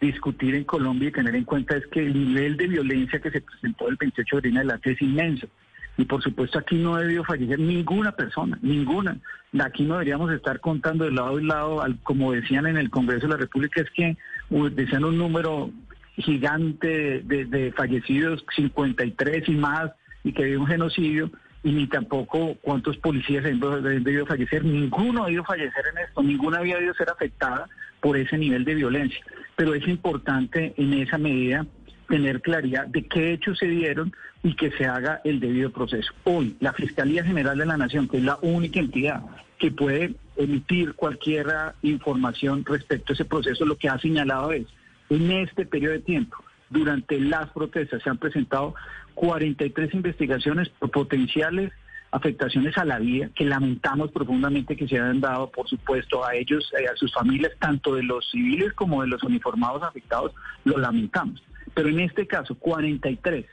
discutir 0.00 0.54
en 0.54 0.64
Colombia 0.64 1.08
y 1.08 1.12
tener 1.12 1.34
en 1.34 1.44
cuenta 1.44 1.76
es 1.76 1.86
que 1.86 2.00
el 2.00 2.12
nivel 2.12 2.58
de 2.58 2.68
violencia 2.68 3.18
que 3.18 3.30
se 3.30 3.40
presentó 3.40 3.88
el 3.88 3.96
28 3.96 4.36
de 4.36 4.38
abril 4.38 4.56
adelante 4.58 4.92
es 4.92 5.02
inmenso. 5.02 5.48
Y 5.96 6.04
por 6.04 6.22
supuesto 6.22 6.58
aquí 6.58 6.76
no 6.76 6.96
debió 6.96 7.24
fallecer 7.24 7.58
ninguna 7.58 8.12
persona, 8.12 8.58
ninguna. 8.60 9.16
Aquí 9.58 9.84
no 9.84 9.94
deberíamos 9.94 10.30
estar 10.30 10.60
contando 10.60 11.06
de 11.06 11.12
lado 11.12 11.40
y 11.40 11.44
lado, 11.44 11.82
como 12.02 12.32
decían 12.32 12.66
en 12.66 12.76
el 12.76 12.90
Congreso 12.90 13.26
de 13.26 13.32
la 13.32 13.38
República, 13.38 13.80
es 13.80 13.90
que 13.90 14.16
decían 14.50 15.04
un 15.04 15.16
número 15.16 15.70
gigante 16.16 17.22
de, 17.24 17.46
de 17.46 17.72
fallecidos, 17.72 18.44
53 18.54 19.48
y 19.48 19.52
más, 19.52 19.90
y 20.22 20.34
que 20.34 20.42
había 20.42 20.58
un 20.58 20.66
genocidio 20.66 21.30
y 21.66 21.72
ni 21.72 21.88
tampoco 21.88 22.56
cuántos 22.62 22.96
policías 22.98 23.44
han 23.44 23.58
debido 23.58 24.24
fallecer. 24.24 24.64
Ninguno 24.64 25.24
ha 25.24 25.26
debido 25.26 25.42
fallecer 25.42 25.84
en 25.90 25.98
esto, 25.98 26.22
ninguna 26.22 26.58
había 26.58 26.76
debido 26.76 26.94
ser 26.94 27.10
afectada 27.10 27.68
por 28.00 28.16
ese 28.16 28.38
nivel 28.38 28.64
de 28.64 28.76
violencia. 28.76 29.18
Pero 29.56 29.74
es 29.74 29.86
importante 29.88 30.74
en 30.76 30.92
esa 30.94 31.18
medida 31.18 31.66
tener 32.08 32.40
claridad 32.40 32.86
de 32.86 33.04
qué 33.08 33.32
hechos 33.32 33.58
se 33.58 33.66
dieron 33.66 34.14
y 34.44 34.54
que 34.54 34.70
se 34.70 34.86
haga 34.86 35.20
el 35.24 35.40
debido 35.40 35.72
proceso. 35.72 36.12
Hoy, 36.22 36.56
la 36.60 36.72
Fiscalía 36.72 37.24
General 37.24 37.58
de 37.58 37.66
la 37.66 37.76
Nación, 37.76 38.06
que 38.06 38.18
es 38.18 38.22
la 38.22 38.38
única 38.42 38.78
entidad 38.78 39.24
que 39.58 39.72
puede 39.72 40.14
emitir 40.36 40.94
cualquier 40.94 41.48
información 41.82 42.64
respecto 42.64 43.12
a 43.12 43.14
ese 43.14 43.24
proceso, 43.24 43.64
lo 43.64 43.76
que 43.76 43.88
ha 43.88 43.98
señalado 43.98 44.52
es, 44.52 44.68
en 45.10 45.32
este 45.32 45.66
periodo 45.66 45.94
de 45.94 46.00
tiempo, 46.00 46.36
durante 46.70 47.20
las 47.20 47.50
protestas, 47.50 48.02
se 48.02 48.10
han 48.10 48.18
presentado 48.18 48.74
43 49.14 49.94
investigaciones 49.94 50.68
por 50.68 50.90
potenciales 50.90 51.72
afectaciones 52.10 52.76
a 52.78 52.84
la 52.84 52.98
vida 52.98 53.30
que 53.34 53.44
lamentamos 53.44 54.10
profundamente 54.10 54.76
que 54.76 54.88
se 54.88 54.96
hayan 54.96 55.20
dado, 55.20 55.50
por 55.50 55.68
supuesto, 55.68 56.24
a 56.24 56.34
ellos, 56.34 56.72
eh, 56.78 56.86
a 56.86 56.96
sus 56.96 57.12
familias, 57.12 57.52
tanto 57.58 57.94
de 57.94 58.02
los 58.02 58.30
civiles 58.30 58.72
como 58.72 59.02
de 59.02 59.08
los 59.08 59.22
uniformados 59.22 59.82
afectados, 59.82 60.32
lo 60.64 60.78
lamentamos. 60.78 61.42
Pero 61.74 61.88
en 61.88 62.00
este 62.00 62.26
caso, 62.26 62.54
43 62.54 63.44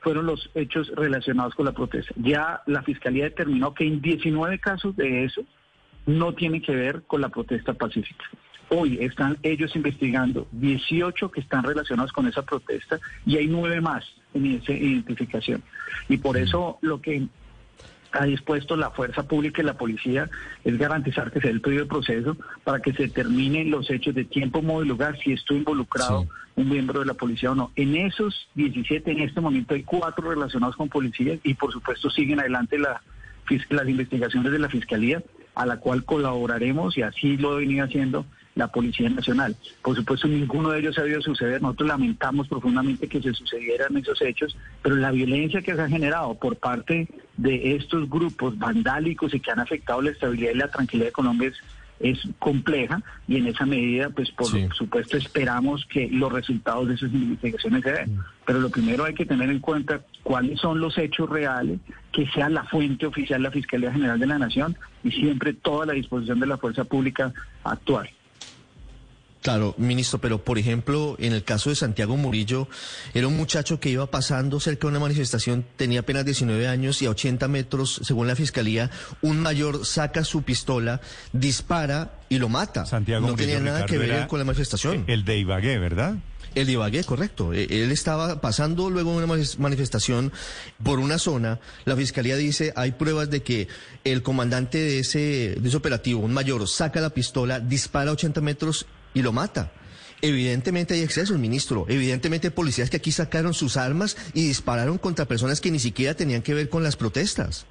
fueron 0.00 0.26
los 0.26 0.50
hechos 0.54 0.92
relacionados 0.94 1.54
con 1.54 1.64
la 1.64 1.72
protesta. 1.72 2.12
Ya 2.16 2.60
la 2.66 2.82
Fiscalía 2.82 3.24
determinó 3.24 3.72
que 3.72 3.86
en 3.86 4.02
19 4.02 4.58
casos 4.58 4.94
de 4.96 5.24
eso 5.24 5.42
no 6.04 6.34
tiene 6.34 6.60
que 6.60 6.76
ver 6.76 7.04
con 7.06 7.22
la 7.22 7.30
protesta 7.30 7.72
pacífica. 7.72 8.24
Hoy 8.76 8.98
están 9.00 9.38
ellos 9.44 9.76
investigando 9.76 10.48
18 10.50 11.30
que 11.30 11.40
están 11.40 11.62
relacionados 11.62 12.12
con 12.12 12.26
esa 12.26 12.42
protesta 12.42 12.98
y 13.24 13.36
hay 13.36 13.46
nueve 13.46 13.80
más 13.80 14.04
en 14.34 14.46
esa 14.46 14.72
identificación. 14.72 15.62
Y 16.08 16.16
por 16.16 16.36
eso 16.36 16.78
lo 16.80 17.00
que 17.00 17.28
ha 18.10 18.24
dispuesto 18.24 18.74
la 18.74 18.90
fuerza 18.90 19.28
pública 19.28 19.62
y 19.62 19.64
la 19.64 19.78
policía 19.78 20.28
es 20.64 20.76
garantizar 20.76 21.30
que 21.30 21.40
sea 21.40 21.52
el 21.52 21.60
periodo 21.60 21.84
de 21.84 21.90
proceso 21.90 22.36
para 22.64 22.80
que 22.80 22.92
se 22.92 23.04
determinen 23.04 23.70
los 23.70 23.88
hechos 23.90 24.12
de 24.12 24.24
tiempo, 24.24 24.60
modo 24.60 24.84
y 24.84 24.88
lugar, 24.88 25.16
si 25.22 25.32
estuvo 25.32 25.58
involucrado 25.58 26.26
un 26.56 26.68
miembro 26.68 26.98
de 26.98 27.06
la 27.06 27.14
policía 27.14 27.52
o 27.52 27.54
no. 27.54 27.70
En 27.76 27.94
esos 27.94 28.48
17, 28.56 29.08
en 29.08 29.20
este 29.20 29.40
momento 29.40 29.74
hay 29.74 29.84
cuatro 29.84 30.30
relacionados 30.30 30.74
con 30.74 30.88
policías 30.88 31.38
y 31.44 31.54
por 31.54 31.72
supuesto 31.72 32.10
siguen 32.10 32.40
adelante 32.40 32.76
la, 32.76 33.00
las 33.70 33.88
investigaciones 33.88 34.50
de 34.50 34.58
la 34.58 34.68
Fiscalía, 34.68 35.22
a 35.54 35.64
la 35.64 35.76
cual 35.76 36.04
colaboraremos 36.04 36.98
y 36.98 37.02
así 37.02 37.36
lo 37.36 37.54
venido 37.54 37.84
haciendo 37.84 38.26
la 38.54 38.68
Policía 38.68 39.08
Nacional. 39.08 39.56
Por 39.82 39.96
supuesto, 39.96 40.28
ninguno 40.28 40.70
de 40.70 40.80
ellos 40.80 40.96
ha 40.98 41.02
debido 41.02 41.20
suceder. 41.20 41.60
Nosotros 41.60 41.88
lamentamos 41.88 42.48
profundamente 42.48 43.08
que 43.08 43.20
se 43.20 43.32
sucedieran 43.32 43.96
esos 43.96 44.20
hechos, 44.22 44.56
pero 44.82 44.96
la 44.96 45.10
violencia 45.10 45.62
que 45.62 45.74
se 45.74 45.82
ha 45.82 45.88
generado 45.88 46.34
por 46.34 46.56
parte 46.56 47.08
de 47.36 47.74
estos 47.74 48.08
grupos 48.08 48.58
vandálicos 48.58 49.34
y 49.34 49.40
que 49.40 49.50
han 49.50 49.60
afectado 49.60 50.02
la 50.02 50.10
estabilidad 50.10 50.52
y 50.52 50.58
la 50.58 50.70
tranquilidad 50.70 51.08
de 51.08 51.12
Colombia 51.12 51.52
es, 52.00 52.18
compleja 52.38 53.02
y 53.26 53.36
en 53.36 53.46
esa 53.46 53.64
medida, 53.64 54.10
pues 54.10 54.30
por 54.32 54.48
supuesto 54.74 55.16
esperamos 55.16 55.86
que 55.86 56.08
los 56.10 56.30
resultados 56.32 56.88
de 56.88 56.94
esas 56.94 57.12
investigaciones 57.12 57.82
se 57.82 57.92
den. 57.92 58.18
Pero 58.44 58.60
lo 58.60 58.68
primero 58.68 59.04
hay 59.04 59.14
que 59.14 59.24
tener 59.24 59.48
en 59.48 59.60
cuenta 59.60 60.02
cuáles 60.22 60.60
son 60.60 60.80
los 60.80 60.98
hechos 60.98 61.30
reales, 61.30 61.80
que 62.12 62.26
sea 62.28 62.48
la 62.48 62.64
fuente 62.64 63.06
oficial 63.06 63.42
la 63.42 63.50
Fiscalía 63.50 63.92
General 63.92 64.18
de 64.18 64.26
la 64.26 64.38
Nación 64.38 64.76
y 65.02 65.12
siempre 65.12 65.54
toda 65.54 65.86
la 65.86 65.92
disposición 65.94 66.40
de 66.40 66.46
la 66.46 66.58
fuerza 66.58 66.84
pública 66.84 67.32
actual. 67.62 68.10
Claro, 69.44 69.74
ministro, 69.76 70.18
pero 70.22 70.42
por 70.42 70.58
ejemplo, 70.58 71.16
en 71.18 71.34
el 71.34 71.44
caso 71.44 71.68
de 71.68 71.76
Santiago 71.76 72.16
Murillo, 72.16 72.66
era 73.12 73.28
un 73.28 73.36
muchacho 73.36 73.78
que 73.78 73.90
iba 73.90 74.06
pasando 74.10 74.58
cerca 74.58 74.86
de 74.86 74.92
una 74.92 75.00
manifestación, 75.00 75.66
tenía 75.76 76.00
apenas 76.00 76.24
19 76.24 76.66
años 76.66 77.02
y 77.02 77.06
a 77.06 77.10
80 77.10 77.46
metros, 77.48 78.00
según 78.04 78.26
la 78.26 78.36
fiscalía, 78.36 78.90
un 79.20 79.40
mayor 79.40 79.84
saca 79.84 80.24
su 80.24 80.44
pistola, 80.44 81.02
dispara 81.34 82.20
y 82.30 82.38
lo 82.38 82.48
mata. 82.48 82.86
Santiago 82.86 83.26
no 83.26 83.34
tenía 83.34 83.60
nada 83.60 83.84
que 83.84 83.98
ver 83.98 84.26
con 84.28 84.38
la 84.38 84.46
manifestación. 84.46 85.04
El 85.08 85.26
de 85.26 85.36
Ibagué, 85.36 85.78
¿verdad? 85.78 86.14
El 86.54 86.64
de 86.64 86.72
Ibagué, 86.72 87.04
correcto. 87.04 87.52
E, 87.52 87.64
él 87.64 87.92
estaba 87.92 88.40
pasando 88.40 88.88
luego 88.88 89.10
de 89.20 89.26
una 89.26 89.44
manifestación 89.58 90.32
por 90.82 91.00
una 91.00 91.18
zona. 91.18 91.60
La 91.84 91.96
fiscalía 91.96 92.38
dice 92.38 92.72
hay 92.76 92.92
pruebas 92.92 93.28
de 93.28 93.42
que 93.42 93.68
el 94.04 94.22
comandante 94.22 94.78
de 94.78 95.00
ese, 95.00 95.56
de 95.58 95.68
ese 95.68 95.76
operativo, 95.76 96.20
un 96.20 96.32
mayor, 96.32 96.66
saca 96.66 97.02
la 97.02 97.10
pistola, 97.10 97.60
dispara 97.60 98.08
a 98.08 98.14
80 98.14 98.40
metros 98.40 98.86
y 99.14 99.22
lo 99.22 99.32
mata. 99.32 99.72
Evidentemente 100.20 100.94
hay 100.94 101.02
excesos, 101.02 101.38
ministro. 101.38 101.86
Evidentemente 101.88 102.48
hay 102.48 102.52
policías 102.52 102.90
que 102.90 102.96
aquí 102.96 103.12
sacaron 103.12 103.54
sus 103.54 103.76
armas 103.76 104.16
y 104.34 104.46
dispararon 104.46 104.98
contra 104.98 105.26
personas 105.26 105.60
que 105.60 105.70
ni 105.70 105.78
siquiera 105.78 106.14
tenían 106.14 106.42
que 106.42 106.54
ver 106.54 106.68
con 106.68 106.82
las 106.82 106.96
protestas. 106.96 107.66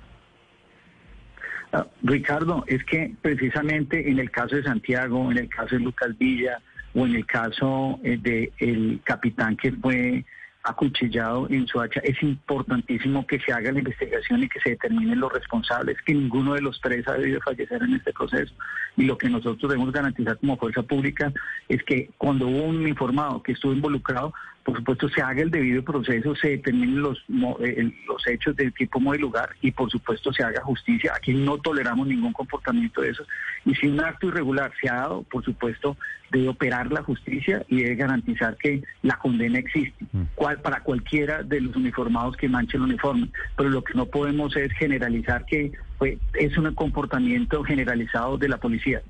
Ah, 1.72 1.88
Ricardo, 2.04 2.64
es 2.68 2.84
que 2.84 3.16
precisamente 3.22 4.08
en 4.10 4.20
el 4.20 4.30
caso 4.30 4.56
de 4.56 4.64
Santiago, 4.64 5.32
en 5.32 5.40
el 5.40 5.50
caso 5.50 5.76
de 5.76 5.82
Lucas 5.82 6.16
Villa 6.20 6.62
o 6.94 7.08
en 7.08 7.16
el 7.16 7.26
caso 7.26 8.00
eh, 8.04 8.20
del 8.22 9.02
capitán 9.04 9.58
que 9.58 9.72
fue 9.72 10.24
acuchillado 10.64 11.48
en 11.50 11.68
su 11.68 11.80
hacha, 11.82 12.00
es 12.04 12.22
importantísimo 12.24 13.28
que 13.28 13.40
se 13.40 13.52
haga 13.52 13.72
la 13.72 13.80
investigación 13.80 14.44
y 14.44 14.50
que 14.50 14.62
se 14.62 14.72
determinen 14.72 15.20
los 15.20 15.32
responsables, 15.32 15.98
que 16.06 16.14
ninguno 16.14 16.54
de 16.54 16.62
los 16.62 16.80
tres 16.82 17.06
ha 17.08 17.14
debido 17.14 17.42
fallecer 17.42 17.84
en 17.84 17.96
este 17.96 18.14
proceso. 18.14 18.54
Y 18.96 19.04
lo 19.04 19.18
que 19.18 19.30
nosotros 19.30 19.70
debemos 19.70 19.92
garantizar 19.92 20.38
como 20.38 20.58
fuerza 20.58 20.82
pública 20.84 21.34
es 21.68 21.84
que 21.84 22.10
cuando 22.18 22.48
hubo 22.48 22.64
un 22.64 22.88
informado 22.88 23.44
que 23.44 23.52
estuvo 23.52 23.74
involucrado, 23.74 24.34
por 24.64 24.78
supuesto 24.78 25.10
se 25.10 25.22
haga 25.22 25.42
el 25.42 25.52
debido 25.52 25.84
proceso, 25.84 26.36
se 26.36 26.50
determinen 26.50 27.02
los, 27.02 27.24
eh, 27.60 27.92
los 28.08 28.26
hechos 28.28 28.56
del 28.56 28.74
tipo, 28.74 29.00
modo 29.00 29.16
y 29.16 29.20
lugar 29.20 29.50
y 29.62 29.72
por 29.72 29.92
supuesto 29.92 30.32
se 30.32 30.44
haga 30.44 30.62
justicia. 30.64 31.14
Aquí 31.16 31.34
no 31.34 31.58
toleramos 31.58 32.08
ningún 32.08 32.32
comportamiento 32.32 33.02
de 33.02 33.10
esos. 33.10 33.28
Y 33.66 33.76
si 33.76 33.88
un 33.88 34.00
acto 34.00 34.28
irregular 34.28 34.72
se 34.80 34.90
ha 34.90 34.96
dado, 34.96 35.24
por 35.24 35.44
supuesto 35.44 35.98
debe 36.32 36.48
operar 36.48 36.92
la 36.92 37.04
justicia 37.04 37.64
y 37.68 37.84
debe 37.84 37.96
garantizar 37.96 38.58
que 38.58 38.82
la 39.04 39.18
condena 39.18 39.60
existe 39.60 40.06
mm. 40.12 40.24
cual, 40.34 40.60
para 40.62 40.82
cualquiera 40.82 41.44
de 41.44 41.62
los 41.62 41.76
uniformados 41.76 42.36
que 42.38 42.50
manchen 42.50 42.82
el 42.82 42.88
uniforme. 42.88 43.30
Pero 43.58 43.70
lo 43.70 43.84
que 43.84 43.94
no 43.94 44.06
podemos 44.06 44.56
es 44.56 44.72
generalizar 44.74 45.46
que 45.46 45.74
pues, 45.98 46.18
es 46.34 46.58
un 46.58 46.74
comportamiento 46.74 47.64
generalizado 47.64 48.38
de 48.38 48.48
la 48.48 48.58
policía. 48.58 49.02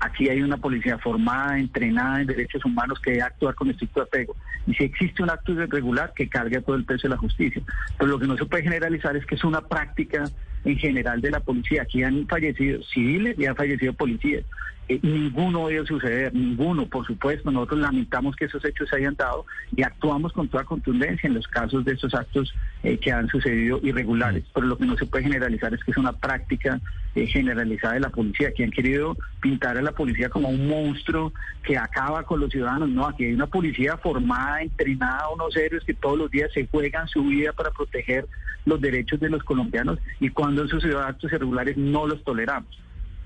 Aquí 0.00 0.28
hay 0.28 0.42
una 0.42 0.56
policía 0.56 0.98
formada, 0.98 1.58
entrenada 1.58 2.20
en 2.20 2.26
derechos 2.26 2.64
humanos 2.64 3.00
que 3.00 3.12
debe 3.12 3.22
actuar 3.22 3.54
con 3.54 3.70
estricto 3.70 4.02
apego. 4.02 4.36
Y 4.66 4.74
si 4.74 4.84
existe 4.84 5.22
un 5.22 5.30
acto 5.30 5.52
irregular, 5.52 6.12
que 6.14 6.28
cargue 6.28 6.60
todo 6.60 6.76
el 6.76 6.84
peso 6.84 7.08
de 7.08 7.14
la 7.14 7.16
justicia. 7.16 7.62
Pero 7.98 8.10
lo 8.10 8.18
que 8.18 8.26
no 8.26 8.36
se 8.36 8.46
puede 8.46 8.62
generalizar 8.62 9.16
es 9.16 9.26
que 9.26 9.34
es 9.34 9.44
una 9.44 9.60
práctica 9.60 10.24
en 10.64 10.78
general 10.78 11.20
de 11.20 11.30
la 11.30 11.40
policía. 11.40 11.82
Aquí 11.82 12.02
han 12.02 12.26
fallecido 12.28 12.82
civiles 12.84 13.36
y 13.38 13.46
han 13.46 13.56
fallecido 13.56 13.92
policías. 13.92 14.44
Eh, 14.88 14.98
ninguno 15.02 15.68
debe 15.68 15.86
suceder, 15.86 16.34
ninguno, 16.34 16.86
por 16.86 17.06
supuesto. 17.06 17.50
Nosotros 17.50 17.80
lamentamos 17.80 18.34
que 18.34 18.46
esos 18.46 18.64
hechos 18.64 18.88
se 18.88 18.96
hayan 18.96 19.14
dado 19.14 19.44
y 19.76 19.82
actuamos 19.82 20.32
con 20.32 20.48
toda 20.48 20.64
contundencia 20.64 21.26
en 21.26 21.34
los 21.34 21.46
casos 21.46 21.84
de 21.84 21.92
estos 21.92 22.14
actos 22.14 22.54
eh, 22.82 22.96
que 22.98 23.12
han 23.12 23.28
sucedido 23.28 23.80
irregulares. 23.82 24.44
Pero 24.54 24.66
lo 24.66 24.78
que 24.78 24.86
no 24.86 24.96
se 24.96 25.04
puede 25.04 25.24
generalizar 25.24 25.74
es 25.74 25.84
que 25.84 25.90
es 25.90 25.96
una 25.98 26.12
práctica 26.12 26.80
eh, 27.14 27.26
generalizada 27.26 27.94
de 27.94 28.00
la 28.00 28.08
policía, 28.08 28.52
que 28.52 28.64
han 28.64 28.70
querido 28.70 29.16
pintar 29.40 29.76
a 29.76 29.82
la 29.82 29.92
policía 29.92 30.30
como 30.30 30.48
un 30.48 30.68
monstruo 30.68 31.34
que 31.62 31.76
acaba 31.76 32.22
con 32.22 32.40
los 32.40 32.50
ciudadanos. 32.50 32.88
No, 32.88 33.06
aquí 33.06 33.26
hay 33.26 33.34
una 33.34 33.46
policía 33.46 33.98
formada, 33.98 34.62
entrenada, 34.62 35.28
unos 35.28 35.54
héroes 35.54 35.84
que 35.84 35.94
todos 35.94 36.16
los 36.16 36.30
días 36.30 36.50
se 36.54 36.66
juegan 36.66 37.06
su 37.08 37.24
vida 37.24 37.52
para 37.52 37.70
proteger 37.72 38.26
los 38.64 38.80
derechos 38.80 39.20
de 39.20 39.28
los 39.28 39.42
colombianos 39.44 39.98
y 40.20 40.30
cuando 40.30 40.62
han 40.62 40.68
sucedido 40.68 41.00
actos 41.00 41.32
irregulares 41.32 41.76
no 41.76 42.06
los 42.06 42.22
toleramos 42.24 42.78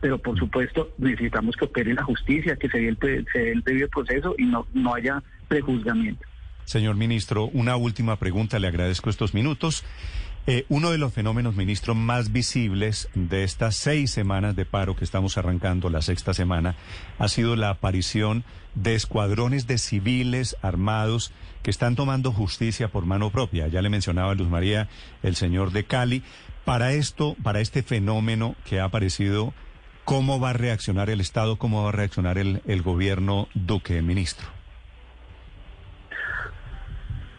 pero 0.02 0.18
por 0.18 0.37
supuesto 0.37 0.90
necesitamos 0.99 1.54
que 1.54 1.64
opere 1.64 1.94
la 1.94 2.02
justicia, 2.02 2.56
que 2.56 2.68
se 2.68 2.78
dé 2.78 2.88
el, 2.88 3.62
debido 3.62 3.88
proceso 3.88 4.35
y 4.37 4.47
no, 4.47 4.66
no 4.75 4.94
haya 4.94 5.23
prejuzgamiento. 5.47 6.26
Señor 6.64 6.97
ministro, 6.97 7.44
una 7.44 7.76
última 7.76 8.16
pregunta, 8.16 8.59
le 8.59 8.66
agradezco 8.66 9.11
estos 9.11 9.32
minutos. 9.32 9.85
Eh, 10.49 10.66
uno 10.68 10.90
de 10.90 10.99
los 10.99 11.12
fenómenos, 11.12 11.54
ministro, 11.54 11.94
más 11.94 12.32
visibles 12.32 13.09
de 13.14 13.44
estas 13.44 13.76
seis 13.76 14.11
semanas 14.11 14.56
de 14.56 14.64
paro 14.64 14.97
que 14.97 15.04
estamos 15.04 15.38
arrancando, 15.38 15.88
la 15.88 16.02
sexta 16.02 16.35
semana, 16.35 16.75
ha 17.21 17.28
sido 17.28 17.54
la 17.54 17.71
aparición 17.71 18.42
de 18.75 18.97
escuadrones 18.97 19.68
de 19.68 19.78
civiles 19.78 20.56
armados 20.62 21.32
que 21.62 21.71
están 21.71 21.94
tomando 21.94 22.32
justicia 22.32 22.88
por 22.88 23.06
mano 23.06 23.30
propia. 23.30 23.68
Ya 23.68 23.82
le 23.82 23.88
mencionaba 23.88 24.35
Luz 24.35 24.49
María, 24.49 24.88
el 25.23 25.37
señor 25.37 25.71
de 25.71 25.85
Cali. 25.85 26.25
Para 26.64 26.92
esto, 26.92 27.37
para 27.44 27.61
este 27.61 27.85
fenómeno 27.85 28.56
que 28.64 28.80
ha 28.80 28.85
aparecido 28.85 29.54
¿Cómo 30.04 30.40
va 30.40 30.50
a 30.50 30.52
reaccionar 30.52 31.11
el 31.11 31.21
Estado? 31.21 31.56
¿Cómo 31.56 31.85
va 31.85 31.90
a 31.90 31.92
reaccionar 31.92 32.38
el, 32.38 32.61
el 32.66 32.82
gobierno 32.82 33.49
Duque, 33.54 34.02
ministro? 34.02 34.47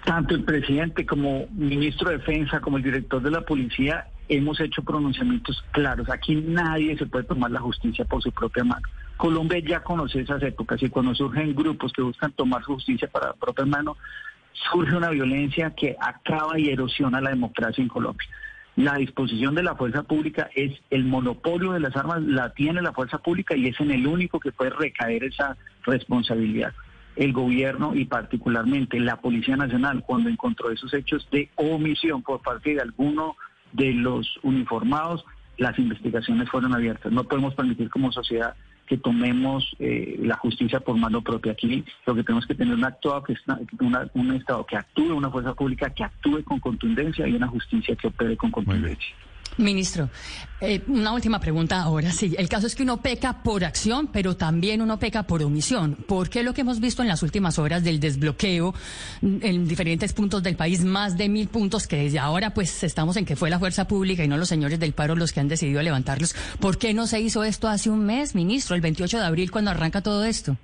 Tanto 0.05 0.35
el 0.35 0.43
presidente 0.43 1.05
como 1.05 1.47
ministro 1.51 2.09
de 2.09 2.17
Defensa, 2.17 2.59
como 2.59 2.77
el 2.77 2.83
director 2.83 3.21
de 3.21 3.31
la 3.31 3.41
policía, 3.41 4.07
hemos 4.27 4.59
hecho 4.59 4.83
pronunciamientos 4.83 5.63
claros. 5.71 6.09
Aquí 6.09 6.35
nadie 6.35 6.97
se 6.97 7.05
puede 7.05 7.25
tomar 7.25 7.51
la 7.51 7.59
justicia 7.59 8.05
por 8.05 8.21
su 8.21 8.31
propia 8.31 8.63
mano. 8.63 8.87
Colombia 9.17 9.59
ya 9.59 9.81
conoce 9.81 10.21
esas 10.21 10.41
épocas 10.43 10.81
y 10.81 10.89
cuando 10.89 11.13
surgen 11.15 11.55
grupos 11.55 11.93
que 11.93 12.01
buscan 12.01 12.31
tomar 12.33 12.61
justicia 12.63 13.07
para 13.07 13.27
la 13.27 13.33
propia 13.33 13.65
mano, 13.65 13.97
surge 14.71 14.95
una 14.95 15.09
violencia 15.09 15.71
que 15.71 15.95
acaba 15.99 16.59
y 16.59 16.69
erosiona 16.69 17.21
la 17.21 17.29
democracia 17.29 17.81
en 17.81 17.87
Colombia. 17.87 18.27
La 18.75 18.95
disposición 18.95 19.53
de 19.53 19.61
la 19.61 19.75
fuerza 19.75 20.03
pública 20.03 20.49
es 20.55 20.71
el 20.89 21.05
monopolio 21.05 21.73
de 21.73 21.79
las 21.79 21.95
armas, 21.95 22.23
la 22.23 22.53
tiene 22.53 22.81
la 22.81 22.91
fuerza 22.91 23.19
pública 23.19 23.55
y 23.55 23.67
es 23.67 23.79
en 23.79 23.91
el 23.91 24.07
único 24.07 24.39
que 24.39 24.51
puede 24.51 24.71
recaer 24.71 25.23
esa 25.23 25.55
responsabilidad. 25.83 26.73
El 27.15 27.33
gobierno 27.33 27.93
y 27.93 28.05
particularmente 28.05 28.99
la 28.99 29.17
Policía 29.17 29.55
Nacional, 29.55 30.03
cuando 30.03 30.29
encontró 30.29 30.71
esos 30.71 30.91
hechos 30.95 31.27
de 31.31 31.49
omisión 31.55 32.23
por 32.23 32.41
parte 32.41 32.73
de 32.73 32.81
alguno 32.81 33.35
de 33.73 33.93
los 33.93 34.27
uniformados, 34.41 35.23
las 35.57 35.77
investigaciones 35.77 36.49
fueron 36.49 36.73
abiertas. 36.73 37.11
No 37.11 37.25
podemos 37.25 37.53
permitir 37.53 37.91
como 37.91 38.11
sociedad 38.11 38.55
que 38.93 38.97
tomemos 38.99 39.75
eh, 39.79 40.19
la 40.19 40.37
justicia 40.37 40.79
por 40.79 40.95
mano 40.95 41.23
propia. 41.23 41.53
Aquí 41.53 41.83
lo 42.05 42.13
que 42.13 42.23
tenemos 42.23 42.45
que 42.45 42.53
tener 42.53 42.75
un, 42.75 42.85
acto, 42.85 43.23
que 43.23 43.35
un 44.13 44.35
Estado 44.35 44.63
que 44.67 44.77
actúe, 44.77 45.15
una 45.15 45.31
fuerza 45.31 45.55
pública 45.55 45.89
que 45.89 46.03
actúe 46.03 46.43
con 46.43 46.59
contundencia 46.59 47.27
y 47.27 47.33
una 47.33 47.47
justicia 47.47 47.95
que 47.95 48.05
opere 48.05 48.37
con 48.37 48.51
contundencia. 48.51 49.15
Ministro, 49.57 50.09
eh, 50.61 50.81
una 50.87 51.13
última 51.13 51.39
pregunta 51.39 51.81
ahora. 51.81 52.11
Sí, 52.11 52.33
el 52.37 52.49
caso 52.49 52.67
es 52.67 52.75
que 52.75 52.83
uno 52.83 53.01
peca 53.01 53.43
por 53.43 53.63
acción, 53.63 54.07
pero 54.07 54.35
también 54.35 54.81
uno 54.81 54.97
peca 54.97 55.23
por 55.23 55.43
omisión. 55.43 55.95
¿Por 56.07 56.29
qué 56.29 56.41
lo 56.41 56.53
que 56.53 56.61
hemos 56.61 56.79
visto 56.79 57.01
en 57.01 57.07
las 57.07 57.21
últimas 57.21 57.59
horas 57.59 57.83
del 57.83 57.99
desbloqueo 57.99 58.73
en 59.21 59.67
diferentes 59.67 60.13
puntos 60.13 60.41
del 60.41 60.55
país, 60.55 60.83
más 60.83 61.17
de 61.17 61.29
mil 61.29 61.49
puntos, 61.49 61.87
que 61.87 61.97
desde 61.97 62.19
ahora 62.19 62.53
pues 62.53 62.83
estamos 62.83 63.15
en 63.17 63.25
que 63.25 63.35
fue 63.35 63.49
la 63.49 63.59
fuerza 63.59 63.87
pública 63.87 64.23
y 64.23 64.27
no 64.27 64.37
los 64.37 64.49
señores 64.49 64.79
del 64.79 64.93
paro 64.93 65.15
los 65.15 65.31
que 65.31 65.39
han 65.39 65.47
decidido 65.47 65.81
levantarlos? 65.81 66.35
¿Por 66.59 66.77
qué 66.77 66.93
no 66.93 67.05
se 67.05 67.19
hizo 67.19 67.43
esto 67.43 67.67
hace 67.67 67.89
un 67.89 68.05
mes, 68.05 68.33
ministro, 68.33 68.75
el 68.75 68.81
28 68.81 69.19
de 69.19 69.25
abril, 69.25 69.51
cuando 69.51 69.71
arranca 69.71 70.01
todo 70.01 70.23
esto? 70.23 70.57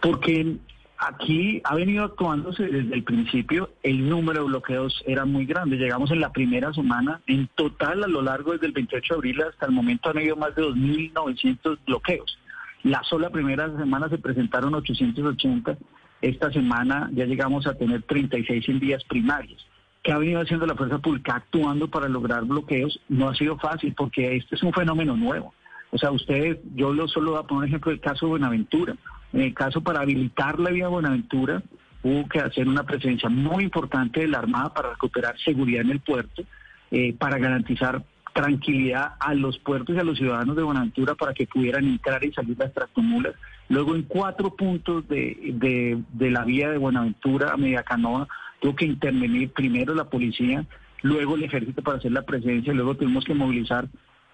Porque 0.00 0.56
Aquí 0.98 1.60
ha 1.64 1.74
venido 1.74 2.04
actuándose 2.04 2.64
desde 2.64 2.94
el 2.94 3.04
principio, 3.04 3.70
el 3.82 4.08
número 4.08 4.40
de 4.40 4.46
bloqueos 4.46 5.02
era 5.06 5.26
muy 5.26 5.44
grande. 5.44 5.76
Llegamos 5.76 6.10
en 6.10 6.20
la 6.20 6.32
primera 6.32 6.72
semana, 6.72 7.20
en 7.26 7.48
total 7.54 8.02
a 8.02 8.08
lo 8.08 8.22
largo 8.22 8.52
desde 8.52 8.66
el 8.66 8.72
28 8.72 9.14
de 9.14 9.18
abril 9.18 9.42
hasta 9.42 9.66
el 9.66 9.72
momento 9.72 10.08
han 10.08 10.18
habido 10.18 10.36
más 10.36 10.54
de 10.54 10.62
2.900 10.62 11.78
bloqueos. 11.86 12.38
La 12.82 13.02
sola 13.02 13.30
primera 13.30 13.76
semana 13.76 14.08
se 14.08 14.16
presentaron 14.18 14.74
880. 14.74 15.76
Esta 16.22 16.50
semana 16.50 17.10
ya 17.12 17.26
llegamos 17.26 17.66
a 17.66 17.74
tener 17.74 18.02
36 18.02 18.68
en 18.68 18.80
días 18.80 19.04
primarios. 19.04 19.66
¿Qué 20.02 20.12
ha 20.12 20.18
venido 20.18 20.40
haciendo 20.40 20.66
la 20.66 20.76
fuerza 20.76 20.98
pública? 20.98 21.34
Actuando 21.34 21.88
para 21.88 22.08
lograr 22.08 22.44
bloqueos. 22.44 23.00
No 23.08 23.28
ha 23.28 23.34
sido 23.34 23.58
fácil 23.58 23.92
porque 23.94 24.36
este 24.36 24.54
es 24.54 24.62
un 24.62 24.72
fenómeno 24.72 25.16
nuevo. 25.16 25.52
O 25.90 25.98
sea, 25.98 26.10
ustedes, 26.10 26.58
yo 26.74 26.92
lo 26.92 27.08
solo 27.08 27.32
voy 27.32 27.40
a 27.40 27.46
poner 27.46 27.68
ejemplo 27.68 27.90
del 27.90 28.00
caso 28.00 28.26
de 28.26 28.30
Buenaventura. 28.30 28.96
En 29.36 29.42
el 29.42 29.52
caso 29.52 29.82
para 29.82 30.00
habilitar 30.00 30.58
la 30.58 30.70
vía 30.70 30.88
Buenaventura, 30.88 31.62
hubo 32.02 32.26
que 32.26 32.38
hacer 32.38 32.66
una 32.66 32.84
presencia 32.84 33.28
muy 33.28 33.64
importante 33.64 34.20
de 34.20 34.28
la 34.28 34.38
Armada 34.38 34.72
para 34.72 34.92
recuperar 34.92 35.38
seguridad 35.38 35.82
en 35.82 35.90
el 35.90 36.00
puerto, 36.00 36.42
eh, 36.90 37.12
para 37.12 37.36
garantizar 37.36 38.02
tranquilidad 38.32 39.12
a 39.20 39.34
los 39.34 39.58
puertos 39.58 39.94
y 39.94 39.98
a 39.98 40.04
los 40.04 40.16
ciudadanos 40.16 40.56
de 40.56 40.62
Buenaventura 40.62 41.14
para 41.16 41.34
que 41.34 41.46
pudieran 41.46 41.84
entrar 41.84 42.24
y 42.24 42.32
salir 42.32 42.56
las 42.58 42.72
tractomulas. 42.72 43.34
Luego 43.68 43.94
en 43.94 44.04
cuatro 44.04 44.56
puntos 44.56 45.06
de, 45.06 46.02
de, 46.14 46.30
la 46.30 46.42
vía 46.44 46.70
de 46.70 46.78
Buenaventura 46.78 47.52
a 47.52 47.58
Media 47.58 47.82
Canoa 47.82 48.26
tuvo 48.60 48.74
que 48.74 48.86
intervenir 48.86 49.50
primero 49.50 49.94
la 49.94 50.04
policía, 50.04 50.64
luego 51.02 51.34
el 51.34 51.44
ejército 51.44 51.82
para 51.82 51.98
hacer 51.98 52.12
la 52.12 52.22
presencia, 52.22 52.72
luego 52.72 52.94
tuvimos 52.94 53.26
que 53.26 53.34
movilizar 53.34 53.86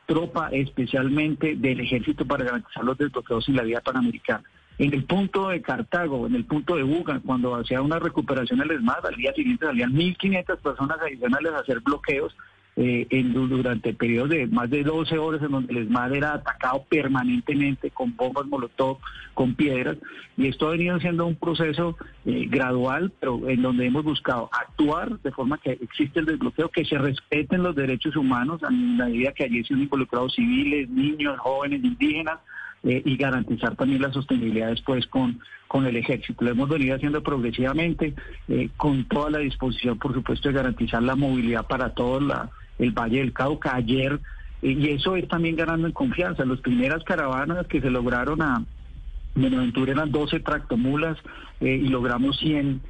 tropa 0.06 0.50
especialmente 0.52 1.56
del 1.56 1.80
ejército 1.80 2.25
para 2.25 2.44
garantizar 2.44 2.85
los 2.85 2.97
desbloqueos 2.97 3.49
en 3.49 3.56
la 3.56 3.64
vía 3.64 3.80
panamericana. 3.80 4.44
En 4.82 4.92
el 4.92 5.04
punto 5.04 5.50
de 5.50 5.62
Cartago, 5.62 6.26
en 6.26 6.34
el 6.34 6.44
punto 6.44 6.74
de 6.74 6.82
Buga, 6.82 7.20
cuando 7.24 7.54
hacía 7.54 7.80
una 7.80 8.00
recuperación 8.00 8.58
del 8.58 8.72
ESMAD, 8.72 9.06
al 9.06 9.14
día 9.14 9.32
siguiente 9.32 9.64
salían 9.64 9.92
1.500 9.92 10.58
personas 10.58 10.98
adicionales 11.00 11.52
a 11.52 11.58
hacer 11.60 11.78
bloqueos 11.78 12.36
eh, 12.74 13.06
durante 13.32 13.90
el 13.90 13.94
periodo 13.94 14.26
de 14.26 14.48
más 14.48 14.68
de 14.70 14.82
12 14.82 15.18
horas 15.18 15.40
en 15.40 15.52
donde 15.52 15.72
el 15.72 15.84
ESMAD 15.84 16.14
era 16.14 16.34
atacado 16.34 16.84
permanentemente 16.88 17.92
con 17.92 18.16
bombas 18.16 18.44
molotov, 18.46 18.98
con 19.34 19.54
piedras, 19.54 19.98
y 20.36 20.48
esto 20.48 20.66
ha 20.66 20.72
venido 20.72 20.98
siendo 20.98 21.26
un 21.26 21.37
proceso 21.37 21.96
eh, 22.26 22.48
gradual, 22.50 23.12
pero 23.20 23.48
en 23.48 23.62
donde 23.62 23.87
hemos 23.87 24.02
buscado 24.02 24.50
actuar 24.50 25.16
de 25.20 25.30
forma 25.30 25.59
que 25.59 25.78
existe 25.80 26.18
el 26.18 26.26
desbloqueo, 26.26 26.70
que 26.70 26.85
se 26.85 26.98
respeten 26.98 27.62
los 27.62 27.76
derechos 27.76 28.16
humanos, 28.16 28.64
a 28.64 28.70
medida 28.70 29.30
que 29.30 29.44
allí 29.44 29.62
se 29.62 29.74
han 29.74 29.83
involucrado 29.83 30.28
civiles, 30.28 30.88
niños, 30.88 31.38
jóvenes, 31.38 31.85
indígenas, 31.85 32.40
eh, 32.85 33.01
y 33.05 33.16
garantizar 33.16 33.77
también 33.77 34.03
la 34.03 34.12
sostenibilidad 34.12 34.71
después 34.71 35.07
con, 35.07 35.38
con 35.68 35.87
el 35.87 35.95
ejército. 35.95 36.45
Lo 36.45 36.51
hemos 36.51 36.68
venido 36.68 36.97
haciendo 36.97 37.23
progresivamente, 37.23 38.12
eh, 38.49 38.71
con 38.77 39.05
toda 39.05 39.31
la 39.31 39.38
disposición, 39.38 40.01
por 40.01 40.12
supuesto, 40.12 40.49
de 40.49 40.55
garantizar 40.57 41.01
la 41.01 41.14
movilidad 41.14 41.64
para 41.68 41.90
todo 41.90 42.18
la, 42.18 42.51
el 42.81 42.90
Valle 42.90 43.18
del 43.18 43.33
Cauca. 43.33 43.77
Ayer, 43.77 44.18
eh, 44.62 44.73
y 44.73 44.88
eso 44.88 45.14
es 45.14 45.29
también 45.29 45.55
ganando 45.55 45.87
en 45.87 45.92
confianza. 45.92 46.45
Las 46.45 46.59
primeras 46.59 47.05
caravanas 47.05 47.68
que 47.68 47.81
se 47.81 47.88
lograron 47.88 48.42
a 48.42 48.64
Buenaventura 49.37 49.92
eran 49.92 50.11
12 50.11 50.40
tractomulas 50.40 51.16
y 51.61 51.87
logramos 51.87 52.37
100 52.40 52.83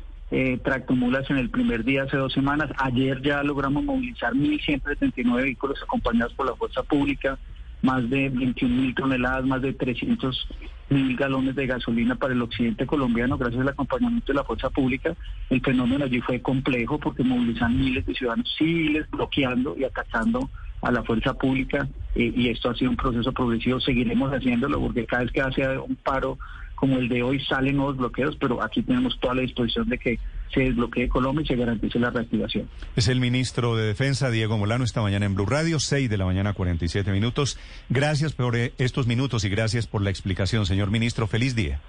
tractomulas 0.65 1.29
en 1.29 1.37
el 1.37 1.51
primer 1.51 1.85
día 1.85 2.05
hace 2.05 2.17
dos 2.17 2.33
semanas. 2.33 2.71
Ayer 2.79 3.21
ya 3.21 3.43
logramos 3.43 3.85
movilizar 3.85 4.33
1.179 4.33 5.37
vehículos 5.37 5.83
acompañados 5.83 6.33
por 6.33 6.47
la 6.47 6.57
fuerza 6.57 6.83
pública 6.83 7.39
más 7.83 8.09
de 8.09 8.29
21 8.29 8.75
mil 8.75 8.95
toneladas, 8.95 9.45
más 9.45 9.61
de 9.61 9.73
300 9.73 10.49
mil 10.89 11.17
galones 11.17 11.55
de 11.55 11.67
gasolina 11.67 12.15
para 12.15 12.33
el 12.33 12.43
occidente 12.43 12.87
colombiano 12.87 13.39
gracias 13.39 13.63
al 13.63 13.69
acompañamiento 13.69 14.33
de 14.33 14.37
la 14.37 14.45
fuerza 14.45 14.71
pública. 14.71 15.15
El 15.51 15.61
fenómeno 15.61 16.05
allí 16.05 16.21
fue 16.21 16.41
complejo 16.41 16.99
porque 16.99 17.25
movilizan 17.25 17.79
miles 17.79 18.07
de 18.07 18.15
ciudadanos 18.15 18.55
civiles 18.57 19.11
bloqueando 19.11 19.77
y 19.77 19.85
atacando 19.85 20.49
a 20.83 20.91
la 20.91 21.03
fuerza 21.03 21.35
pública 21.35 21.89
eh, 22.15 22.33
y 22.35 22.49
esto 22.49 22.71
ha 22.71 22.75
sido 22.75 22.91
un 22.91 22.97
proceso 22.97 23.33
progresivo. 23.33 23.81
Seguiremos 23.81 24.33
haciéndolo 24.33 24.81
porque 24.81 25.07
cada 25.07 25.25
vez 25.25 25.33
que 25.33 25.41
hace 25.41 25.79
un 25.79 25.97
paro 25.97 26.39
como 26.75 26.99
el 26.99 27.09
de 27.09 27.23
hoy 27.23 27.41
salen 27.45 27.77
nuevos 27.77 27.97
bloqueos, 27.97 28.37
pero 28.37 28.63
aquí 28.63 28.83
tenemos 28.83 29.19
toda 29.21 29.37
la 29.37 29.43
disposición 29.43 29.89
de 29.89 29.99
que 29.99 30.19
se 30.53 30.61
desbloquee 30.61 31.09
Colombia 31.09 31.43
y 31.43 31.47
se 31.47 31.57
garantice 31.57 31.99
la 31.99 32.11
reactivación. 32.11 32.69
Es 32.97 33.09
el 33.09 33.21
ministro 33.21 33.77
de 33.77 33.87
Defensa, 33.87 34.31
Diego 34.31 34.59
Molano, 34.59 34.85
esta 34.85 35.03
mañana 35.03 35.27
en 35.27 35.35
Blue 35.35 35.47
Radio, 35.47 35.79
6 35.81 36.11
de 36.11 36.17
la 36.17 36.25
mañana, 36.25 36.53
47 36.53 37.11
minutos. 37.13 37.59
Gracias 37.89 38.33
por 38.33 38.57
eh, 38.57 38.73
estos 38.79 39.07
minutos 39.07 39.45
y 39.45 39.49
gracias 39.49 39.87
por 39.87 40.03
la 40.03 40.11
explicación, 40.11 40.67
señor 40.67 40.91
ministro. 40.91 41.27
Feliz 41.27 41.55
día. 41.55 41.81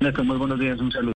Muy 0.00 0.38
buenos 0.38 0.58
días, 0.58 0.80
un 0.80 0.90
saludo. 0.90 1.08